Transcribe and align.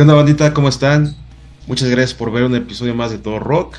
¿Qué 0.00 0.02
onda, 0.04 0.14
bandita? 0.14 0.54
¿Cómo 0.54 0.70
están? 0.70 1.14
Muchas 1.66 1.90
gracias 1.90 2.14
por 2.14 2.32
ver 2.32 2.44
un 2.44 2.54
episodio 2.54 2.94
más 2.94 3.10
de 3.10 3.18
Todo 3.18 3.38
Rock. 3.38 3.76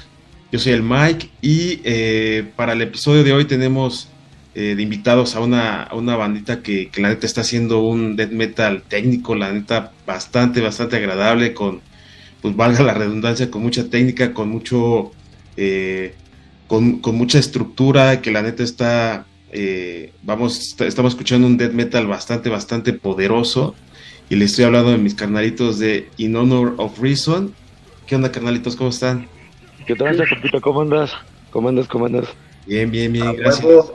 Yo 0.51 0.59
soy 0.59 0.73
el 0.73 0.83
Mike 0.83 1.31
y 1.41 1.81
eh, 1.83 2.47
para 2.55 2.73
el 2.73 2.81
episodio 2.83 3.23
de 3.23 3.33
hoy 3.33 3.45
tenemos 3.45 4.07
eh, 4.53 4.75
de 4.75 4.83
invitados 4.83 5.35
a 5.35 5.39
una, 5.39 5.89
una 5.93 6.15
bandita 6.15 6.61
que, 6.61 6.91
la 6.97 7.09
neta 7.09 7.25
está 7.25 7.41
haciendo 7.41 7.81
un 7.81 8.17
death 8.17 8.29
metal 8.29 8.83
técnico, 8.87 9.33
la 9.33 9.51
neta 9.51 9.93
bastante, 10.05 10.61
bastante 10.61 10.97
agradable, 10.97 11.55
con, 11.55 11.81
pues 12.43 12.55
valga 12.55 12.83
la 12.83 12.93
redundancia, 12.93 13.49
con 13.49 13.63
mucha 13.63 13.89
técnica, 13.89 14.31
con 14.31 14.47
mucho, 14.47 15.13
eh, 15.57 16.13
con, 16.67 16.99
con, 16.99 17.15
mucha 17.15 17.39
estructura, 17.39 18.21
que 18.21 18.29
la 18.29 18.43
neta 18.43 18.61
está, 18.61 19.25
eh, 19.51 20.13
vamos, 20.21 20.75
estamos 20.81 21.13
escuchando 21.13 21.47
un 21.47 21.57
death 21.57 21.73
metal 21.73 22.05
bastante, 22.05 22.49
bastante 22.49 22.93
poderoso. 22.93 23.73
Y 24.31 24.37
le 24.37 24.45
estoy 24.45 24.63
hablando 24.63 24.91
de 24.91 24.97
mis 24.97 25.13
carnalitos 25.13 25.77
de 25.77 26.07
In 26.15 26.37
Honor 26.37 26.75
of 26.77 26.97
Reason. 27.01 27.53
¿Qué 28.07 28.15
onda, 28.15 28.31
carnalitos? 28.31 28.77
¿Cómo 28.77 28.89
están? 28.89 29.27
¿Qué 29.85 29.93
tal, 29.93 30.17
Jacopito? 30.17 30.61
¿Cómo 30.61 30.79
andas? 30.79 31.11
¿Cómo 31.49 31.67
andas? 31.67 31.85
¿Cómo 31.89 32.05
andas? 32.05 32.29
Bien, 32.65 32.89
bien, 32.89 33.11
bien, 33.11 33.35
gracias. 33.35 33.91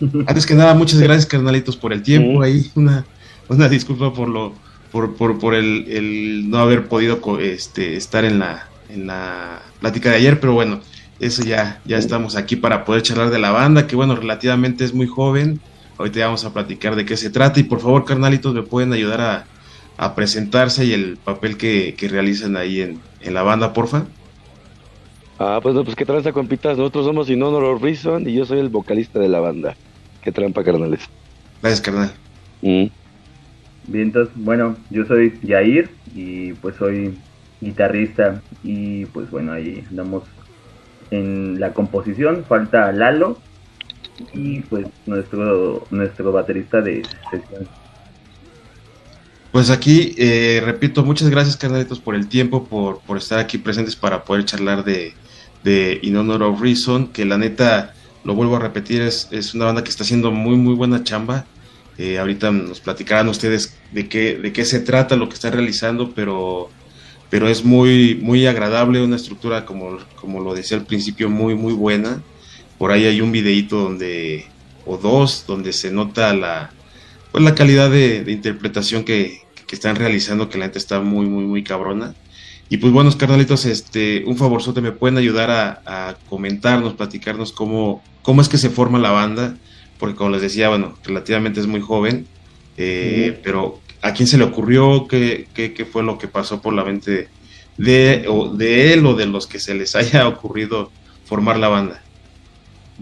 Antes 0.26 0.44
que 0.44 0.54
nada, 0.54 0.74
muchas 0.74 1.00
gracias, 1.00 1.24
carnalitos, 1.24 1.78
por 1.78 1.94
el 1.94 2.02
tiempo. 2.02 2.42
Ahí 2.42 2.70
una, 2.74 3.06
una 3.48 3.66
disculpa 3.70 4.12
por 4.12 4.28
lo, 4.28 4.52
por, 4.92 5.16
por, 5.16 5.38
por 5.38 5.54
el, 5.54 5.86
el, 5.88 6.50
no 6.50 6.58
haber 6.58 6.86
podido 6.86 7.18
este, 7.40 7.96
estar 7.96 8.26
en 8.26 8.40
la, 8.40 8.68
en 8.90 9.06
la 9.06 9.62
plática 9.80 10.10
de 10.10 10.16
ayer, 10.16 10.40
pero 10.40 10.52
bueno, 10.52 10.82
eso 11.20 11.42
ya, 11.42 11.80
ya 11.86 11.96
estamos 11.96 12.36
aquí 12.36 12.56
para 12.56 12.84
poder 12.84 13.00
charlar 13.00 13.30
de 13.30 13.38
la 13.38 13.50
banda, 13.50 13.86
que 13.86 13.96
bueno, 13.96 14.14
relativamente 14.14 14.84
es 14.84 14.92
muy 14.92 15.06
joven. 15.06 15.58
Ahorita 15.96 16.18
ya 16.18 16.26
vamos 16.26 16.44
a 16.44 16.52
platicar 16.52 16.96
de 16.96 17.06
qué 17.06 17.16
se 17.16 17.30
trata. 17.30 17.60
Y 17.60 17.62
por 17.62 17.80
favor, 17.80 18.04
carnalitos, 18.04 18.52
me 18.52 18.62
pueden 18.62 18.92
ayudar 18.92 19.20
a, 19.22 19.46
a 19.96 20.14
presentarse 20.14 20.84
y 20.84 20.92
el 20.92 21.16
papel 21.16 21.56
que, 21.56 21.94
que 21.96 22.08
realizan 22.08 22.56
ahí 22.56 22.80
en, 22.80 23.00
en, 23.20 23.34
la 23.34 23.42
banda, 23.42 23.72
porfa. 23.72 24.04
Ah, 25.38 25.60
pues 25.62 25.74
no, 25.74 25.84
pues 25.84 25.96
qué 25.96 26.04
tranza, 26.04 26.32
compitas. 26.32 26.76
Nosotros 26.76 27.06
somos 27.06 27.30
In 27.30 27.42
Honor 27.42 27.64
of 27.64 27.82
Reason 27.82 28.28
y 28.28 28.34
yo 28.34 28.44
soy 28.44 28.60
el 28.60 28.68
vocalista 28.68 29.18
de 29.18 29.28
la 29.28 29.40
banda. 29.40 29.76
Qué 30.22 30.32
trampa, 30.32 30.64
carnales. 30.64 31.00
Gracias, 31.60 31.80
carnal. 31.80 32.12
Mm. 32.62 32.86
Bien, 33.86 34.06
entonces, 34.06 34.34
bueno, 34.36 34.76
yo 34.90 35.04
soy 35.04 35.38
Yair 35.42 35.90
y 36.14 36.52
pues 36.54 36.76
soy 36.76 37.18
guitarrista 37.60 38.40
y 38.62 39.06
pues 39.06 39.30
bueno, 39.30 39.52
ahí 39.52 39.84
andamos 39.90 40.24
en 41.10 41.60
la 41.60 41.72
composición. 41.72 42.44
Falta 42.44 42.92
Lalo 42.92 43.38
y 44.32 44.60
pues 44.60 44.86
nuestro, 45.06 45.86
nuestro 45.90 46.32
baterista 46.32 46.80
de 46.80 47.02
sesión. 47.30 47.68
Pues 49.54 49.70
aquí, 49.70 50.16
eh, 50.18 50.60
repito, 50.64 51.04
muchas 51.04 51.30
gracias, 51.30 51.56
carnalitos, 51.56 52.00
por 52.00 52.16
el 52.16 52.26
tiempo, 52.26 52.64
por, 52.64 52.98
por 53.02 53.18
estar 53.18 53.38
aquí 53.38 53.56
presentes 53.56 53.94
para 53.94 54.24
poder 54.24 54.44
charlar 54.44 54.82
de, 54.82 55.14
de 55.62 56.00
In 56.02 56.16
Honor 56.16 56.42
of 56.42 56.60
Reason, 56.60 57.06
que 57.12 57.24
la 57.24 57.38
neta, 57.38 57.94
lo 58.24 58.34
vuelvo 58.34 58.56
a 58.56 58.58
repetir, 58.58 59.00
es, 59.00 59.28
es 59.30 59.54
una 59.54 59.66
banda 59.66 59.84
que 59.84 59.90
está 59.90 60.02
haciendo 60.02 60.32
muy, 60.32 60.56
muy 60.56 60.74
buena 60.74 61.04
chamba. 61.04 61.46
Eh, 61.98 62.18
ahorita 62.18 62.50
nos 62.50 62.80
platicarán 62.80 63.28
ustedes 63.28 63.78
de 63.92 64.08
qué, 64.08 64.36
de 64.38 64.52
qué 64.52 64.64
se 64.64 64.80
trata 64.80 65.14
lo 65.14 65.28
que 65.28 65.34
están 65.34 65.52
realizando, 65.52 66.10
pero, 66.16 66.68
pero 67.30 67.48
es 67.48 67.64
muy, 67.64 68.16
muy 68.16 68.48
agradable, 68.48 69.04
una 69.04 69.14
estructura, 69.14 69.64
como, 69.64 69.98
como 70.16 70.40
lo 70.40 70.52
decía 70.52 70.78
al 70.78 70.84
principio, 70.84 71.30
muy, 71.30 71.54
muy 71.54 71.74
buena. 71.74 72.20
Por 72.76 72.90
ahí 72.90 73.04
hay 73.04 73.20
un 73.20 73.30
videíto 73.30 73.76
donde, 73.76 74.46
o 74.84 74.96
dos, 74.96 75.44
donde 75.46 75.72
se 75.72 75.92
nota 75.92 76.34
la, 76.34 76.72
pues 77.30 77.44
la 77.44 77.54
calidad 77.54 77.88
de 77.88 78.24
interpretación 78.26 79.04
que, 79.04 79.43
que, 79.66 79.74
están 79.74 79.96
realizando, 79.96 80.48
que 80.48 80.58
la 80.58 80.66
gente 80.66 80.78
está 80.78 81.00
muy, 81.00 81.26
muy, 81.26 81.44
muy 81.44 81.64
cabrona. 81.64 82.14
Y 82.68 82.78
pues 82.78 82.92
buenos 82.92 83.16
carnalitos, 83.16 83.66
este, 83.66 84.24
un 84.26 84.36
favorzote, 84.36 84.80
me 84.80 84.92
pueden 84.92 85.18
ayudar 85.18 85.50
a, 85.50 85.82
a 85.84 86.14
comentarnos, 86.28 86.94
platicarnos 86.94 87.52
cómo, 87.52 88.02
cómo 88.22 88.40
es 88.40 88.48
que 88.48 88.58
se 88.58 88.70
forma 88.70 88.98
la 88.98 89.10
banda, 89.10 89.56
porque 89.98 90.16
como 90.16 90.30
les 90.30 90.42
decía, 90.42 90.68
bueno, 90.68 90.96
relativamente 91.04 91.60
es 91.60 91.66
muy 91.66 91.80
joven, 91.80 92.26
eh, 92.76 93.38
pero 93.42 93.80
¿a 94.02 94.12
quién 94.12 94.26
se 94.26 94.38
le 94.38 94.44
ocurrió? 94.44 95.06
¿Qué, 95.08 95.46
¿Qué, 95.54 95.72
qué, 95.72 95.84
fue 95.84 96.02
lo 96.02 96.18
que 96.18 96.28
pasó 96.28 96.60
por 96.60 96.74
la 96.74 96.84
mente 96.84 97.28
de, 97.76 98.26
o 98.28 98.48
de 98.48 98.92
él 98.92 99.06
o 99.06 99.14
de 99.14 99.26
los 99.26 99.46
que 99.46 99.58
se 99.58 99.74
les 99.74 99.94
haya 99.96 100.26
ocurrido 100.28 100.90
formar 101.24 101.58
la 101.58 101.68
banda? 101.68 102.02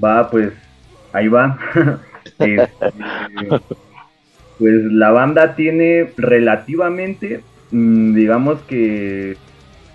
Va, 0.02 0.30
pues, 0.30 0.52
ahí 1.12 1.28
va. 1.28 1.58
este, 2.24 2.68
pues 4.62 4.84
la 4.92 5.10
banda 5.10 5.56
tiene 5.56 6.12
relativamente, 6.16 7.40
mmm, 7.72 8.14
digamos 8.14 8.60
que 8.62 9.36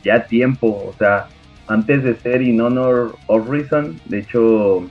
ya 0.04 0.26
tiempo, 0.26 0.68
o 0.68 0.94
sea, 1.00 1.28
antes 1.68 2.04
de 2.04 2.16
ser 2.16 2.42
In 2.42 2.60
Honor 2.60 3.16
of 3.28 3.48
Reason, 3.50 3.98
de 4.08 4.20
hecho, 4.20 4.86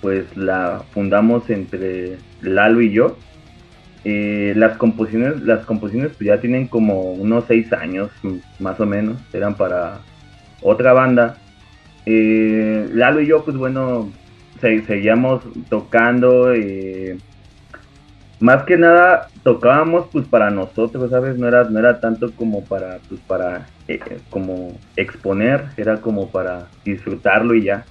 pues 0.00 0.24
la 0.38 0.84
fundamos 0.92 1.50
entre 1.50 2.16
Lalo 2.40 2.80
y 2.80 2.92
yo. 2.92 3.18
Eh, 4.06 4.54
las 4.56 4.78
composiciones, 4.78 5.42
las 5.42 5.66
composiciones 5.66 6.12
pues 6.16 6.26
ya 6.26 6.40
tienen 6.40 6.66
como 6.66 7.12
unos 7.12 7.44
seis 7.46 7.70
años, 7.74 8.10
más 8.58 8.80
o 8.80 8.86
menos, 8.86 9.18
eran 9.34 9.54
para 9.54 9.98
otra 10.62 10.94
banda. 10.94 11.36
Eh, 12.06 12.88
Lalo 12.94 13.20
y 13.20 13.26
yo, 13.26 13.44
pues 13.44 13.58
bueno, 13.58 14.10
se, 14.62 14.82
seguíamos 14.86 15.42
tocando. 15.68 16.54
Eh, 16.54 17.18
más 18.40 18.64
que 18.64 18.78
nada 18.78 19.28
tocábamos 19.42 20.08
pues 20.10 20.26
para 20.26 20.50
nosotros, 20.50 21.10
¿sabes? 21.10 21.36
No 21.36 21.46
era, 21.46 21.64
no 21.64 21.78
era 21.78 22.00
tanto 22.00 22.32
como 22.32 22.64
para, 22.64 22.98
pues 23.08 23.20
para, 23.20 23.66
eh, 23.86 24.00
como 24.30 24.78
exponer, 24.96 25.64
era 25.76 26.00
como 26.00 26.30
para 26.30 26.66
disfrutarlo 26.84 27.54
y 27.54 27.64
ya. 27.64 27.84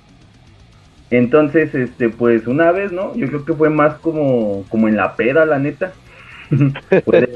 Entonces, 1.12 1.74
este, 1.74 2.10
pues 2.10 2.48
una 2.48 2.72
vez, 2.72 2.92
¿no? 2.92 3.16
Yo 3.16 3.28
creo 3.28 3.46
que 3.46 3.54
fue 3.54 3.70
más 3.70 3.96
como, 4.00 4.66
como 4.70 4.88
en 4.88 4.96
la 4.96 5.16
peda, 5.16 5.46
la 5.46 5.60
neta. 5.60 5.92
pues, 7.06 7.30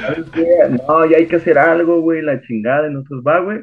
¿sabes 0.00 0.26
qué? 0.32 0.46
No, 0.86 1.06
ya 1.06 1.18
hay 1.18 1.26
que 1.26 1.36
hacer 1.36 1.58
algo, 1.58 2.00
güey, 2.00 2.22
la 2.22 2.40
chingada, 2.42 2.88
y 2.88 2.92
nosotros 2.92 3.22
va, 3.26 3.40
güey. 3.40 3.60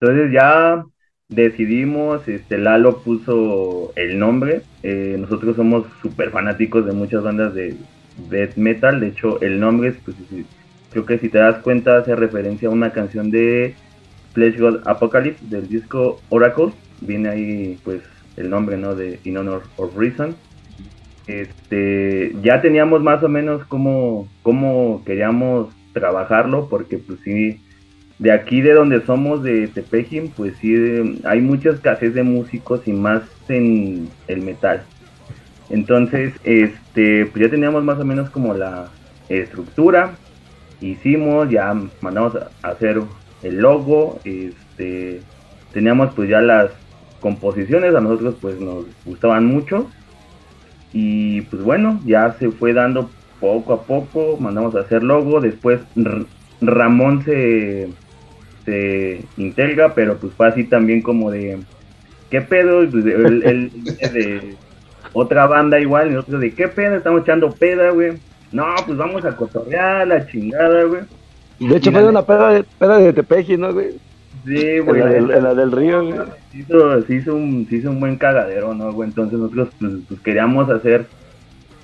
Entonces 0.00 0.32
ya 0.32 0.84
decidimos, 1.28 2.26
este, 2.28 2.58
Lalo 2.58 2.98
puso 2.98 3.92
el 3.96 4.18
nombre. 4.18 4.62
Eh, 4.82 5.16
nosotros 5.18 5.56
somos 5.56 5.86
súper 6.00 6.30
fanáticos 6.30 6.86
de 6.86 6.92
muchas 6.92 7.22
bandas 7.22 7.54
de 7.54 7.76
death 8.28 8.56
metal. 8.56 9.00
De 9.00 9.08
hecho, 9.08 9.40
el 9.40 9.60
nombre, 9.60 9.94
pues, 10.04 10.16
creo 10.90 11.06
que 11.06 11.18
si 11.18 11.28
te 11.28 11.38
das 11.38 11.58
cuenta, 11.58 11.98
hace 11.98 12.14
referencia 12.16 12.68
a 12.68 12.72
una 12.72 12.92
canción 12.92 13.30
de 13.30 13.74
Flesh 14.32 14.58
God 14.58 14.80
Apocalypse 14.86 15.44
del 15.48 15.68
disco 15.68 16.20
Oracle. 16.28 16.72
Viene 17.00 17.28
ahí, 17.28 17.78
pues, 17.84 18.02
el 18.36 18.50
nombre, 18.50 18.76
¿no? 18.76 18.94
De 18.94 19.18
In 19.24 19.38
Honor 19.38 19.62
of 19.76 19.96
Reason. 19.96 20.34
Este, 21.26 22.34
ya 22.42 22.60
teníamos 22.60 23.02
más 23.02 23.22
o 23.22 23.28
menos 23.28 23.64
cómo, 23.66 24.28
cómo 24.42 25.02
queríamos 25.04 25.68
trabajarlo, 25.92 26.68
porque 26.68 26.98
pues 26.98 27.20
sí, 27.24 27.60
de 28.18 28.32
aquí 28.32 28.60
de 28.60 28.74
donde 28.74 29.04
somos, 29.06 29.42
de 29.42 29.68
Tepejim, 29.68 30.30
pues 30.30 30.54
sí, 30.60 30.74
hay 31.24 31.40
mucha 31.40 31.70
escasez 31.70 32.14
de 32.14 32.22
músicos 32.22 32.86
y 32.86 32.92
más 32.92 33.22
en 33.48 34.08
el 34.28 34.42
metal. 34.42 34.82
Entonces, 35.70 36.34
este, 36.42 37.26
pues 37.26 37.44
ya 37.44 37.50
teníamos 37.50 37.84
más 37.84 37.98
o 37.98 38.04
menos 38.04 38.28
como 38.30 38.54
la 38.54 38.88
estructura, 39.28 40.16
hicimos, 40.80 41.48
ya 41.48 41.74
mandamos 42.00 42.34
a 42.36 42.68
hacer 42.68 43.00
el 43.42 43.56
logo, 43.58 44.18
este, 44.24 45.20
teníamos 45.72 46.12
pues 46.14 46.28
ya 46.28 46.40
las 46.40 46.70
composiciones, 47.20 47.94
a 47.94 48.00
nosotros 48.00 48.34
pues 48.40 48.58
nos 48.60 48.86
gustaban 49.04 49.46
mucho 49.46 49.88
y 50.92 51.42
pues 51.42 51.62
bueno, 51.62 52.00
ya 52.04 52.34
se 52.38 52.50
fue 52.50 52.72
dando 52.72 53.08
poco 53.38 53.72
a 53.72 53.82
poco, 53.82 54.36
mandamos 54.40 54.74
a 54.74 54.80
hacer 54.80 55.04
logo, 55.04 55.40
después 55.40 55.80
R 55.96 56.24
Ramón 56.60 57.24
se, 57.24 57.88
se 58.64 59.22
integra, 59.36 59.94
pero 59.94 60.18
pues 60.18 60.32
fue 60.34 60.48
así 60.48 60.64
también 60.64 61.00
como 61.00 61.30
de, 61.30 61.58
¿qué 62.28 62.40
pedo? 62.42 62.88
Pues 62.90 63.06
él, 63.06 63.42
él 63.44 63.70
de 64.12 64.56
otra 65.12 65.46
banda 65.46 65.80
igual, 65.80 66.10
y 66.10 66.14
nosotros 66.14 66.40
de, 66.40 66.52
¿qué 66.52 66.68
pedo? 66.68 66.96
Estamos 66.96 67.22
echando 67.22 67.50
peda, 67.52 67.90
güey. 67.90 68.18
No, 68.52 68.64
pues 68.84 68.98
vamos 68.98 69.24
a 69.24 69.36
cotorrear 69.36 70.06
la 70.06 70.26
chingada, 70.26 70.84
güey. 70.84 71.02
De 71.60 71.76
hecho, 71.76 71.92
fue 71.92 72.08
una 72.08 72.22
peda 72.22 72.54
de, 72.54 72.64
peda 72.64 72.98
de 72.98 73.12
Tepeji, 73.12 73.56
¿no, 73.56 73.72
güey? 73.72 73.90
Sí, 74.46 74.78
güey. 74.78 75.00
En 75.00 75.06
la, 75.06 75.12
del, 75.12 75.30
en 75.30 75.44
la 75.44 75.54
del 75.54 75.72
río, 75.72 76.02
güey. 76.04 76.18
Se 76.50 76.58
hizo, 76.58 77.02
se, 77.02 77.14
hizo 77.14 77.34
un, 77.34 77.66
se 77.68 77.76
hizo 77.76 77.90
un 77.90 78.00
buen 78.00 78.16
cagadero, 78.16 78.74
¿no, 78.74 78.92
güey? 78.92 79.08
Entonces 79.08 79.38
nosotros 79.38 79.68
pues, 79.78 79.92
pues, 80.08 80.20
queríamos 80.20 80.70
hacer, 80.70 81.06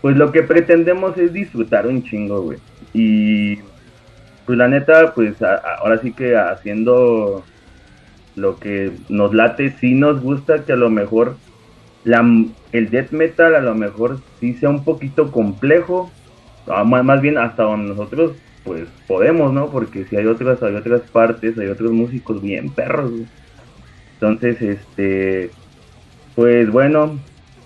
pues 0.01 0.17
lo 0.17 0.33
que 0.33 0.43
pretendemos 0.43 1.17
es 1.19 1.33
disfrutar 1.33 1.87
un 1.87 2.03
chingo, 2.03 2.43
güey. 2.43 2.59
Y 2.95 3.57
pues 4.47 4.57
la 4.57 4.69
neta, 4.69 5.13
pues 5.15 5.43
a, 5.43 5.57
ahora 5.81 5.99
sí 5.99 6.13
que 6.13 6.37
haciendo 6.37 7.45
lo 8.35 8.59
que 8.59 8.93
nos 9.09 9.35
late, 9.35 9.75
sí 9.79 9.95
nos 9.95 10.23
gusta 10.23 10.65
que 10.65 10.73
a 10.73 10.77
lo 10.77 10.89
mejor 10.89 11.37
la, 12.07 12.25
el 12.71 12.91
death 12.91 13.11
metal 13.11 13.57
a 13.57 13.61
lo 13.61 13.75
mejor 13.75 14.21
sí 14.39 14.55
sea 14.55 14.71
un 14.71 14.85
poquito 14.85 15.33
complejo, 15.33 16.11
más, 16.87 17.05
más 17.05 17.21
bien 17.21 17.37
hasta 17.37 17.65
donde 17.65 17.89
nosotros 17.89 18.37
pues 18.63 18.89
podemos, 19.09 19.53
¿no? 19.53 19.71
Porque 19.71 20.05
si 20.05 20.17
hay 20.17 20.27
otras, 20.27 20.63
hay 20.63 20.75
otras 20.75 21.03
partes, 21.03 21.59
hay 21.59 21.67
otros 21.67 21.91
músicos 21.93 22.41
bien 22.41 22.71
perros, 22.71 23.13
Entonces, 24.15 24.63
este, 24.63 25.51
pues 26.37 26.71
bueno, 26.71 27.19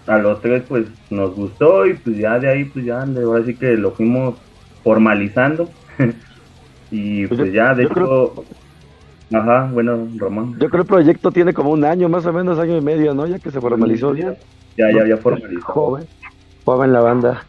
a 0.06 0.16
los 0.16 0.40
tres 0.40 0.62
pues 0.66 0.86
nos 1.10 1.34
gustó 1.34 1.86
y 1.86 1.94
pues 1.94 2.16
ya 2.16 2.38
de 2.38 2.48
ahí 2.48 2.64
pues 2.64 2.86
ya 2.86 3.02
ahora 3.02 3.44
sí 3.44 3.54
que 3.54 3.76
lo 3.76 3.92
fuimos 3.92 4.36
formalizando 4.82 5.68
y 6.90 7.26
pues, 7.26 7.40
pues 7.40 7.52
ya 7.52 7.74
de 7.74 7.84
hecho 7.84 8.42
ajá 9.32 9.70
bueno 9.72 10.08
Román. 10.16 10.52
Yo 10.58 10.68
creo 10.68 10.70
que 10.70 10.76
el 10.78 10.86
proyecto 10.86 11.30
tiene 11.30 11.52
como 11.52 11.70
un 11.70 11.84
año 11.84 12.08
más 12.08 12.26
o 12.26 12.32
menos 12.32 12.58
año 12.58 12.76
y 12.76 12.80
medio 12.80 13.14
no 13.14 13.26
ya 13.26 13.38
que 13.38 13.50
se 13.50 13.60
formalizó 13.60 14.14
ya. 14.14 14.36
ya 14.76 14.90
ya, 14.92 15.06
ya 15.06 15.16
formalizó. 15.16 15.62
joven 15.62 16.06
joven 16.64 16.92
la 16.92 17.00
banda. 17.00 17.46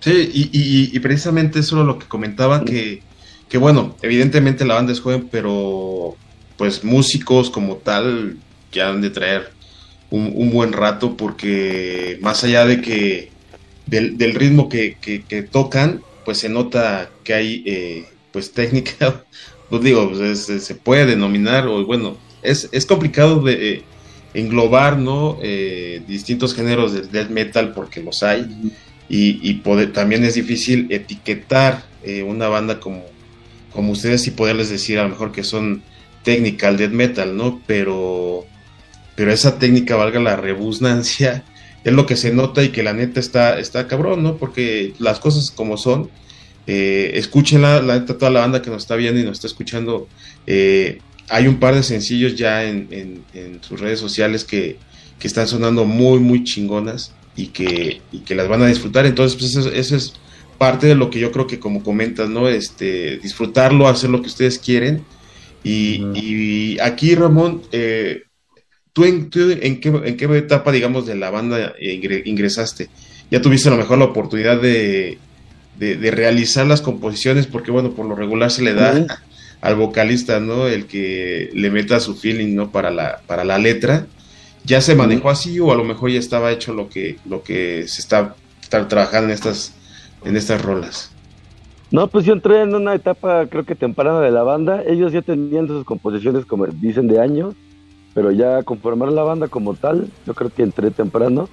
Sí 0.00 0.30
y, 0.32 0.96
y, 0.96 0.98
precisamente 1.00 1.58
eso 1.58 1.76
era 1.76 1.84
lo 1.84 1.98
que 1.98 2.06
comentaba 2.06 2.64
que 2.64 3.02
que 3.48 3.58
bueno 3.58 3.96
evidentemente 4.02 4.64
la 4.64 4.74
banda 4.74 4.92
es 4.92 5.00
joven 5.00 5.28
pero 5.30 6.16
pues 6.56 6.84
músicos 6.84 7.50
como 7.50 7.76
tal 7.76 8.36
que 8.70 8.80
han 8.80 9.00
de 9.00 9.10
traer 9.10 9.50
un, 10.10 10.50
buen 10.50 10.72
rato 10.72 11.16
porque 11.16 12.18
más 12.20 12.44
allá 12.44 12.66
de 12.66 12.80
que 12.80 13.30
del, 13.86 14.34
ritmo 14.34 14.68
que, 14.68 15.48
tocan, 15.50 16.02
pues 16.24 16.38
se 16.38 16.48
nota 16.48 17.10
que 17.24 17.34
hay 17.34 17.62
eh, 17.66 18.08
pues 18.32 18.52
técnica, 18.52 19.24
pues 19.70 19.82
digo, 19.82 20.10
pues 20.10 20.40
se 20.40 20.74
puede 20.74 21.06
denominar, 21.06 21.66
o 21.66 21.84
bueno, 21.86 22.16
es, 22.42 22.68
es 22.72 22.84
complicado 22.84 23.40
de 23.42 23.72
eh, 23.72 23.82
englobar, 24.34 24.98
¿no? 24.98 25.38
Eh, 25.42 26.02
distintos 26.06 26.54
géneros 26.54 26.92
del 26.92 27.10
death 27.10 27.30
metal 27.30 27.72
porque 27.72 28.02
los 28.02 28.22
hay 28.22 28.72
y, 29.08 29.40
y 29.42 29.62
también 29.88 30.24
es 30.24 30.34
difícil 30.34 30.86
etiquetar 30.90 31.88
una 32.26 32.48
banda 32.48 32.80
como, 32.80 33.04
como 33.72 33.92
ustedes 33.92 34.26
y 34.26 34.30
poderles 34.30 34.70
decir 34.70 34.98
a 34.98 35.02
lo 35.02 35.10
mejor 35.10 35.32
que 35.32 35.44
son 35.44 35.82
technical 36.22 36.76
death 36.76 36.92
metal, 36.92 37.36
¿no? 37.36 37.60
Pero 37.66 38.46
pero 39.20 39.32
esa 39.32 39.58
técnica, 39.58 39.96
valga 39.96 40.18
la 40.18 40.36
rebusnancia, 40.36 41.44
es 41.84 41.92
lo 41.92 42.06
que 42.06 42.16
se 42.16 42.32
nota 42.32 42.62
y 42.62 42.70
que 42.70 42.82
la 42.82 42.94
neta 42.94 43.20
está, 43.20 43.58
está 43.58 43.86
cabrón, 43.86 44.22
¿no? 44.22 44.38
Porque 44.38 44.94
las 44.98 45.20
cosas 45.20 45.50
como 45.50 45.76
son, 45.76 46.08
eh, 46.72 47.18
escúchenla, 47.18 47.82
la 47.82 48.04
toda 48.04 48.30
la 48.30 48.38
banda 48.38 48.62
que 48.62 48.70
nos 48.70 48.82
está 48.82 48.94
viendo 48.94 49.20
y 49.20 49.24
nos 49.24 49.38
está 49.38 49.48
escuchando, 49.48 50.06
eh, 50.46 51.00
hay 51.28 51.48
un 51.48 51.58
par 51.58 51.74
de 51.74 51.82
sencillos 51.82 52.36
ya 52.36 52.62
en, 52.62 53.24
sus 53.60 53.80
redes 53.80 53.98
sociales 53.98 54.44
que, 54.44 54.76
están 55.20 55.48
sonando 55.48 55.84
muy, 55.84 56.20
muy 56.20 56.44
chingonas 56.44 57.12
y 57.34 57.48
que, 57.48 58.00
que 58.24 58.34
las 58.36 58.46
van 58.46 58.62
a 58.62 58.68
disfrutar. 58.68 59.04
Entonces, 59.04 59.36
pues 59.36 59.56
eso, 59.56 59.96
es 59.96 60.12
parte 60.58 60.86
de 60.86 60.94
lo 60.94 61.10
que 61.10 61.18
yo 61.18 61.32
creo 61.32 61.48
que 61.48 61.58
como 61.58 61.82
comentas, 61.82 62.30
¿no? 62.30 62.48
Este, 62.48 63.18
disfrutarlo, 63.18 63.88
hacer 63.88 64.10
lo 64.10 64.22
que 64.22 64.28
ustedes 64.28 64.60
quieren. 64.60 65.02
Y, 65.64 66.04
y 66.14 66.78
aquí, 66.78 67.16
Ramón, 67.16 67.62
eh, 67.72 68.22
¿Tú, 68.92 69.04
en, 69.04 69.28
qué, 69.80 70.38
etapa, 70.38 70.70
digamos, 70.70 71.04
de 71.04 71.16
la 71.16 71.30
banda 71.30 71.74
ingresaste? 71.80 72.90
¿Ya 73.28 73.42
tuviste 73.42 73.68
a 73.68 73.72
lo 73.72 73.78
mejor 73.78 73.98
la 73.98 74.04
oportunidad 74.04 74.60
de, 74.60 75.18
realizar 75.80 76.66
las 76.66 76.80
composiciones? 76.80 77.46
Porque, 77.46 77.70
bueno, 77.70 77.92
por 77.92 78.06
lo 78.06 78.14
regular 78.14 78.50
se 78.50 78.62
le 78.62 78.74
da 78.74 79.06
al 79.60 79.74
vocalista, 79.74 80.40
¿no? 80.40 80.66
El 80.66 80.86
que 80.86 81.50
le 81.52 81.70
meta 81.70 82.00
su 82.00 82.14
feeling, 82.14 82.54
¿no? 82.54 82.70
Para 82.70 82.90
la, 82.90 83.20
para 83.26 83.44
la 83.44 83.58
letra. 83.58 84.06
¿Ya 84.64 84.80
se 84.80 84.94
manejó 84.94 85.30
así 85.30 85.58
o 85.58 85.72
a 85.72 85.76
lo 85.76 85.84
mejor 85.84 86.10
ya 86.10 86.18
estaba 86.18 86.52
hecho 86.52 86.74
lo 86.74 86.88
que, 86.88 87.18
lo 87.24 87.42
que 87.42 87.88
se 87.88 88.02
está, 88.02 88.36
trabajando 88.68 89.28
en 89.28 89.30
estas, 89.30 89.74
en 90.24 90.36
estas 90.36 90.62
rolas? 90.62 91.10
No, 91.90 92.06
pues 92.06 92.24
yo 92.24 92.34
entré 92.34 92.62
en 92.62 92.74
una 92.74 92.94
etapa, 92.94 93.46
creo 93.46 93.64
que 93.64 93.74
temprana 93.74 94.20
de 94.20 94.30
la 94.30 94.42
banda. 94.42 94.82
Ellos 94.86 95.12
ya 95.12 95.22
tenían 95.22 95.66
sus 95.66 95.84
composiciones, 95.84 96.44
como 96.44 96.66
dicen, 96.66 97.08
de 97.08 97.20
años 97.20 97.54
pero 98.14 98.30
ya 98.30 98.62
conformar 98.62 99.12
la 99.12 99.22
banda 99.22 99.48
como 99.48 99.74
tal, 99.74 100.08
yo 100.26 100.34
creo 100.34 100.50
que 100.50 100.62
entré 100.62 100.90
temprano 100.90 101.48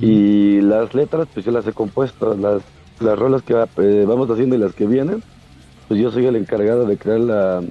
y 0.00 0.60
las 0.62 0.94
letras 0.94 1.28
pues 1.32 1.46
yo 1.46 1.52
las 1.52 1.66
he 1.66 1.72
compuesto, 1.72 2.34
las, 2.34 2.62
las 3.00 3.18
rolas 3.18 3.42
que 3.42 3.54
eh, 3.54 4.04
vamos 4.06 4.30
haciendo 4.30 4.56
y 4.56 4.58
las 4.58 4.74
que 4.74 4.86
vienen, 4.86 5.22
pues 5.88 6.00
yo 6.00 6.10
soy 6.10 6.26
el 6.26 6.36
encargado 6.36 6.86
de 6.86 6.96
crear 6.96 7.20
la, 7.20 7.62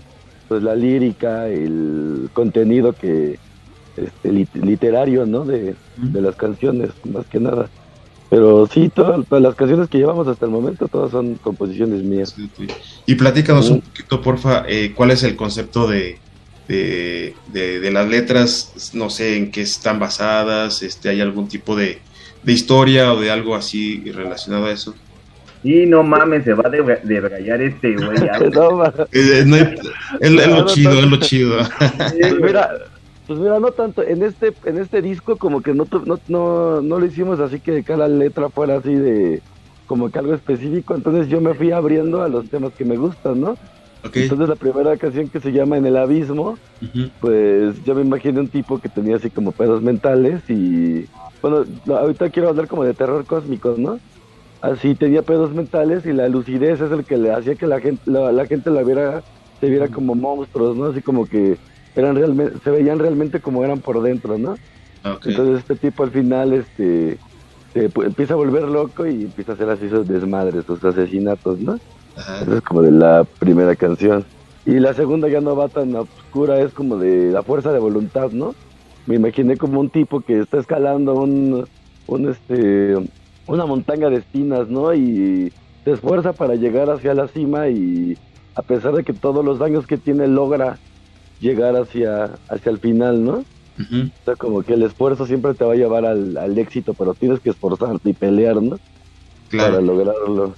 pues 0.48 0.64
la 0.64 0.76
lírica, 0.76 1.48
el 1.48 2.30
contenido 2.34 2.94
que 2.94 3.40
este, 3.98 4.32
literario, 4.32 5.26
¿no? 5.26 5.46
De, 5.46 5.76
las 6.14 6.36
canciones, 6.36 6.90
más 7.06 7.26
que 7.28 7.40
nada. 7.40 7.70
Pero 8.30 8.68
sí, 8.68 8.90
todas, 8.94 9.26
las 9.30 9.56
canciones 9.56 9.88
que 9.88 9.98
llevamos 9.98 10.28
hasta 10.28 10.46
el 10.46 10.52
momento, 10.52 10.88
todas 10.88 11.12
son 11.12 11.36
composiciones 11.36 12.04
mías. 12.04 12.36
Y 13.06 13.16
platícanos 13.16 13.70
un 13.70 13.82
poquito, 13.82 14.22
porfa, 14.22 14.66
eh, 14.68 14.94
¿cuál 14.96 15.12
es 15.12 15.24
el 15.24 15.36
concepto 15.36 15.88
de, 15.88 16.18
de, 16.68 17.34
de, 17.52 17.92
las 17.92 18.08
letras, 18.10 18.92
no 18.94 19.10
sé 19.10 19.38
en 19.38 19.52
qué 19.52 19.62
están 19.62 20.00
basadas, 20.00 20.82
este, 20.82 21.10
hay 21.10 21.22
algún 21.22 21.48
tipo 21.48 21.76
de, 21.76 22.00
historia 22.46 23.12
o 23.14 23.20
de 23.20 23.32
algo 23.32 23.56
así 23.56 24.04
relacionado 24.12 24.66
a 24.66 24.72
eso. 24.72 24.94
Sí, 25.66 25.88
no 25.88 26.04
mames, 26.04 26.44
se 26.44 26.54
va 26.54 26.64
a 26.68 26.70
debrayar 26.70 27.60
este 27.60 27.96
güey. 27.96 28.18
Eh, 29.12 29.40
es, 30.20 30.48
lo 30.48 30.66
chido, 30.68 30.92
es 30.92 31.06
lo 31.08 31.18
chido. 31.18 31.58
pues 31.98 32.40
mira, 32.40 32.70
pues 33.26 33.40
mira, 33.40 33.60
no 33.60 33.72
tanto, 33.72 34.04
en 34.04 34.22
este, 34.22 34.54
en 34.66 34.78
este 34.78 35.02
disco 35.02 35.38
como 35.38 35.64
que 35.64 35.74
no, 35.74 35.88
no, 36.06 36.20
no, 36.28 36.82
no 36.82 37.00
lo 37.00 37.06
hicimos 37.08 37.40
así 37.40 37.60
que 37.60 37.82
cada 37.82 38.08
letra 38.08 38.50
fuera 38.50 38.78
así 38.78 38.94
de 38.94 39.42
como 39.88 40.12
que 40.12 40.20
algo 40.20 40.36
específico, 40.36 40.94
entonces 40.94 41.30
yo 41.30 41.42
me 41.42 41.56
fui 41.56 41.72
abriendo 41.72 42.22
a 42.22 42.30
los 42.30 42.48
temas 42.48 42.74
que 42.74 42.86
me 42.86 42.98
gustan, 42.98 43.42
¿no? 43.42 43.58
Entonces 44.04 44.48
la 44.48 44.56
primera 44.56 44.96
canción 44.98 45.30
que 45.30 45.40
se 45.40 45.52
llama 45.52 45.78
En 45.78 45.88
el 45.88 45.98
Abismo, 45.98 46.60
pues 47.20 47.84
yo 47.86 47.96
me 47.96 48.02
imaginé 48.02 48.40
un 48.40 48.50
tipo 48.50 48.78
que 48.78 48.88
tenía 48.88 49.16
así 49.16 49.32
como 49.32 49.52
pedos 49.52 49.82
mentales 49.82 50.48
y 50.48 51.08
bueno, 51.42 51.66
ahorita 51.88 52.30
quiero 52.30 52.50
hablar 52.50 52.68
como 52.68 52.84
de 52.84 52.94
terror 52.94 53.26
cósmico, 53.26 53.74
¿no? 53.80 54.00
Así 54.62 54.96
tenía 54.96 55.22
pedos 55.22 55.54
mentales 55.54 56.06
y 56.06 56.14
la 56.14 56.28
lucidez 56.28 56.82
es 56.82 56.92
el 56.92 57.06
que 57.06 57.18
le 57.18 57.32
hacía 57.32 57.56
que 57.56 57.68
la 57.68 57.80
gente 57.80 58.10
la, 58.10 58.46
gente 58.46 58.70
la 58.72 58.84
viera 58.84 59.22
se 59.60 59.70
viera 59.70 59.88
como 59.88 60.16
monstruos, 60.16 60.76
¿no? 60.76 60.86
Así 60.86 61.02
como 61.02 61.26
que 61.26 61.58
eran 61.96 62.16
realmente 62.16 62.58
se 62.64 62.72
veían 62.72 63.00
realmente 63.00 63.40
como 63.40 63.64
eran 63.64 63.80
por 63.80 64.02
dentro, 64.02 64.38
¿no? 64.38 64.56
Entonces 65.04 65.60
este 65.60 65.76
tipo 65.76 66.04
al 66.04 66.12
final 66.12 66.54
este 66.54 67.18
se, 67.74 67.86
empieza 67.86 68.34
a 68.34 68.38
volver 68.38 68.64
loco 68.64 69.06
y 69.06 69.26
empieza 69.26 69.52
a 69.52 69.56
hacer 69.56 69.70
así 69.70 69.86
esos 69.86 70.08
desmadres, 70.08 70.64
esos 70.64 70.84
asesinatos, 70.84 71.60
¿no? 71.60 71.80
Esa 72.18 72.56
es 72.56 72.62
como 72.62 72.82
de 72.82 72.92
la 72.92 73.26
primera 73.40 73.76
canción. 73.76 74.26
Y 74.66 74.80
la 74.80 74.94
segunda 74.94 75.28
ya 75.28 75.42
no 75.42 75.56
va 75.56 75.68
tan 75.68 75.96
oscura, 75.96 76.60
es 76.60 76.74
como 76.74 76.98
de 76.98 77.32
la 77.32 77.44
fuerza 77.44 77.72
de 77.72 77.80
voluntad, 77.80 78.32
¿no? 78.32 78.56
Me 79.06 79.16
imaginé 79.16 79.58
como 79.58 79.80
un 79.80 79.90
tipo 79.90 80.22
que 80.22 80.40
está 80.40 80.58
escalando 80.58 81.14
un, 81.14 81.68
un 82.08 82.30
este, 82.30 82.96
una 83.48 83.66
montaña 83.66 84.10
de 84.10 84.18
espinas, 84.18 84.68
¿no? 84.68 84.94
Y 84.94 85.52
se 85.84 85.92
esfuerza 85.92 86.34
para 86.34 86.56
llegar 86.56 86.90
hacia 86.90 87.14
la 87.14 87.28
cima 87.28 87.70
y 87.70 88.18
a 88.56 88.62
pesar 88.62 88.94
de 88.94 89.04
que 89.04 89.14
todos 89.14 89.44
los 89.44 89.60
daños 89.60 89.86
que 89.86 89.98
tiene 89.98 90.28
logra 90.28 90.80
llegar 91.40 91.76
hacia, 91.76 92.32
hacia 92.50 92.72
el 92.72 92.80
final, 92.80 93.24
¿no? 93.24 93.44
O 93.78 94.24
sea, 94.24 94.36
como 94.38 94.64
que 94.64 94.74
el 94.74 94.84
esfuerzo 94.84 95.28
siempre 95.28 95.54
te 95.54 95.66
va 95.66 95.74
a 95.74 95.76
llevar 95.76 96.06
al, 96.06 96.38
al 96.38 96.58
éxito, 96.58 96.94
pero 96.94 97.14
tienes 97.14 97.42
que 97.42 97.50
esforzarte 97.50 98.10
y 98.10 98.14
pelear, 98.14 98.62
¿no? 98.62 98.80
Claro. 99.50 99.74
Para 99.74 99.82
lograrlo. 99.82 100.56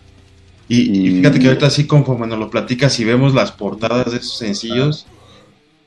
Y, 0.70 1.10
fíjate 1.18 1.40
que 1.40 1.48
ahorita 1.48 1.68
así 1.68 1.88
conforme 1.88 2.28
nos 2.28 2.40
lo 2.40 2.50
platicas 2.50 3.00
y 3.00 3.06
vemos 3.06 3.34
las 3.34 3.52
portadas 3.54 4.12
de 4.12 4.18
esos 4.18 4.38
sencillos, 4.38 5.08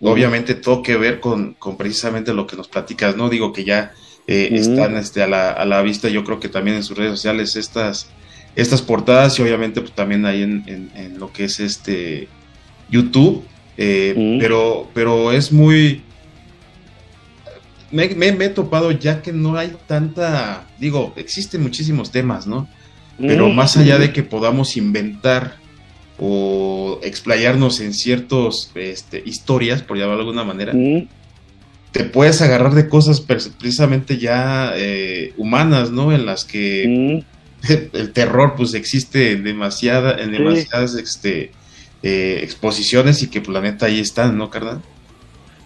obviamente 0.01 0.55
todo 0.55 0.83
que 0.83 0.97
ver 0.97 1.21
con, 1.21 1.57
precisamente 1.77 2.33
lo 2.33 2.47
que 2.47 2.57
nos 2.57 2.69
platicas, 2.69 3.15
¿no? 3.17 3.29
Digo 3.29 3.53
que 3.53 3.65
ya 3.65 3.93
eh, 4.27 4.51
están 4.53 4.97
este, 4.97 5.23
a, 5.23 5.27
la, 5.27 5.51
a 5.51 5.65
la 5.65 5.83
vista, 5.83 6.09
yo 6.09 6.25
creo 6.25 6.41
que 6.41 6.49
también 6.49 6.77
en 6.77 6.83
sus 6.83 6.97
redes 6.97 7.13
sociales 7.13 7.57
estas, 7.57 8.09
estas 8.55 8.83
portadas 8.83 9.39
y 9.39 9.43
obviamente 9.43 9.81
pues, 9.81 9.93
también 9.93 10.25
ahí 10.27 10.43
en, 10.43 11.17
lo 11.19 11.33
que 11.33 11.45
es 11.45 11.61
este 11.61 12.29
YouTube, 12.91 13.45
eh, 13.77 14.39
pero, 14.41 14.89
pero 14.95 15.33
es 15.33 15.53
muy... 15.53 16.03
Me, 17.91 18.09
me, 18.15 18.29
he 18.29 18.49
topado 18.51 18.93
ya 18.93 19.21
que 19.21 19.33
no 19.33 19.57
hay 19.57 19.77
tanta, 19.89 20.69
digo, 20.79 21.13
existen 21.17 21.61
muchísimos 21.63 22.13
temas, 22.13 22.47
¿no? 22.47 22.69
Pero 23.19 23.51
más 23.51 23.77
allá 23.77 23.99
de 23.99 24.13
que 24.13 24.23
podamos 24.23 24.77
inventar 24.77 25.57
o 26.19 27.01
explayarnos 27.03 27.81
en 27.81 27.93
ciertas 27.93 28.71
este, 28.75 29.23
historias, 29.27 29.83
por 29.83 29.99
llamarlo 29.99 30.25
de 30.25 30.29
alguna 30.29 30.45
manera, 30.45 30.73
te 31.93 32.05
puedes 32.05 32.41
agarrar 32.43 32.75
de 32.75 32.89
cosas 32.89 33.21
precisamente 33.21 34.19
ya 34.19 34.73
eh, 34.77 35.33
humanas, 35.37 35.91
¿no? 35.91 36.13
En 36.13 36.27
las 36.27 36.45
que 36.45 37.23
el 37.93 38.13
terror 38.13 38.55
pues 38.57 38.75
existe 38.75 39.37
demasiada, 39.37 40.23
en 40.23 40.33
demasiadas 40.33 40.95
este, 40.95 41.53
eh, 42.03 42.41
exposiciones 42.43 43.23
y 43.23 43.29
que 43.29 43.41
pues 43.41 43.53
la 43.53 43.61
neta 43.61 43.87
ahí 43.87 44.01
están, 44.01 44.39
¿no, 44.39 44.51
carnal? 44.51 44.81